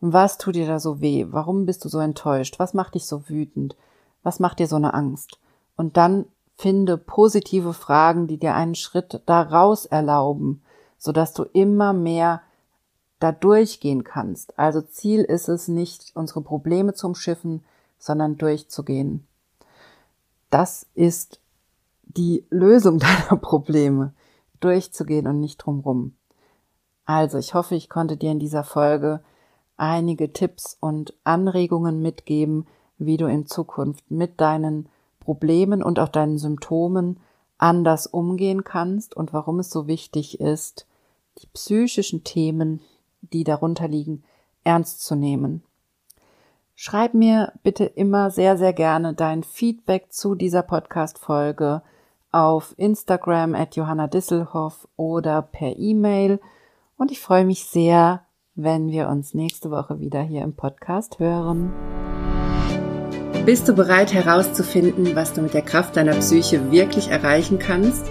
Was 0.00 0.38
tut 0.38 0.54
dir 0.54 0.66
da 0.66 0.78
so 0.78 1.00
weh? 1.00 1.26
Warum 1.30 1.66
bist 1.66 1.84
du 1.84 1.88
so 1.88 1.98
enttäuscht? 1.98 2.60
Was 2.60 2.72
macht 2.72 2.94
dich 2.94 3.06
so 3.06 3.28
wütend? 3.28 3.74
Was 4.22 4.38
macht 4.38 4.60
dir 4.60 4.68
so 4.68 4.76
eine 4.76 4.94
Angst? 4.94 5.40
Und 5.76 5.96
dann 5.96 6.26
finde 6.56 6.98
positive 6.98 7.72
Fragen, 7.72 8.28
die 8.28 8.38
dir 8.38 8.54
einen 8.54 8.76
Schritt 8.76 9.22
daraus 9.26 9.86
erlauben, 9.86 10.62
sodass 10.98 11.32
du 11.32 11.42
immer 11.42 11.92
mehr 11.92 12.42
da 13.18 13.32
durchgehen 13.32 14.04
kannst. 14.04 14.56
Also 14.56 14.80
Ziel 14.82 15.22
ist 15.22 15.48
es 15.48 15.66
nicht, 15.66 16.12
unsere 16.14 16.42
Probleme 16.42 16.94
zu 16.94 17.08
umschiffen, 17.08 17.64
sondern 17.98 18.38
durchzugehen. 18.38 19.26
Das 20.48 20.86
ist 20.94 21.40
die 22.04 22.44
Lösung 22.50 22.98
deiner 23.00 23.36
Probleme, 23.36 24.12
durchzugehen 24.60 25.26
und 25.26 25.40
nicht 25.40 25.58
drumrum. 25.58 26.14
Also, 27.04 27.38
ich 27.38 27.54
hoffe, 27.54 27.74
ich 27.74 27.88
konnte 27.88 28.16
dir 28.16 28.30
in 28.30 28.38
dieser 28.38 28.64
Folge 28.64 29.20
einige 29.76 30.32
Tipps 30.32 30.76
und 30.80 31.14
Anregungen 31.24 32.00
mitgeben, 32.02 32.66
wie 32.98 33.16
du 33.16 33.26
in 33.26 33.46
Zukunft 33.46 34.10
mit 34.10 34.40
deinen 34.40 34.88
Problemen 35.18 35.82
und 35.82 35.98
auch 35.98 36.08
deinen 36.08 36.38
Symptomen 36.38 37.18
anders 37.58 38.06
umgehen 38.06 38.64
kannst 38.64 39.16
und 39.16 39.32
warum 39.32 39.58
es 39.58 39.70
so 39.70 39.86
wichtig 39.86 40.40
ist, 40.40 40.86
die 41.38 41.46
psychischen 41.48 42.24
Themen, 42.24 42.80
die 43.20 43.44
darunter 43.44 43.88
liegen, 43.88 44.22
ernst 44.64 45.04
zu 45.04 45.14
nehmen. 45.14 45.62
Schreib 46.74 47.12
mir 47.12 47.52
bitte 47.62 47.84
immer 47.84 48.30
sehr, 48.30 48.56
sehr 48.56 48.72
gerne 48.72 49.14
dein 49.14 49.42
Feedback 49.42 50.12
zu 50.12 50.34
dieser 50.34 50.62
Podcast-Folge 50.62 51.82
auf 52.32 52.74
Instagram 52.76 53.54
at 53.54 53.76
Johanna 53.76 54.06
Disselhoff 54.06 54.88
oder 54.96 55.42
per 55.42 55.78
E-Mail. 55.78 56.40
Und 56.96 57.10
ich 57.10 57.20
freue 57.20 57.44
mich 57.44 57.64
sehr, 57.64 58.24
wenn 58.54 58.90
wir 58.90 59.08
uns 59.08 59.34
nächste 59.34 59.70
Woche 59.70 60.00
wieder 60.00 60.22
hier 60.22 60.42
im 60.42 60.54
Podcast 60.54 61.18
hören. 61.18 61.72
Bist 63.46 63.68
du 63.68 63.74
bereit 63.74 64.12
herauszufinden, 64.12 65.16
was 65.16 65.32
du 65.32 65.40
mit 65.40 65.54
der 65.54 65.62
Kraft 65.62 65.96
deiner 65.96 66.12
Psyche 66.12 66.70
wirklich 66.70 67.08
erreichen 67.08 67.58
kannst? 67.58 68.10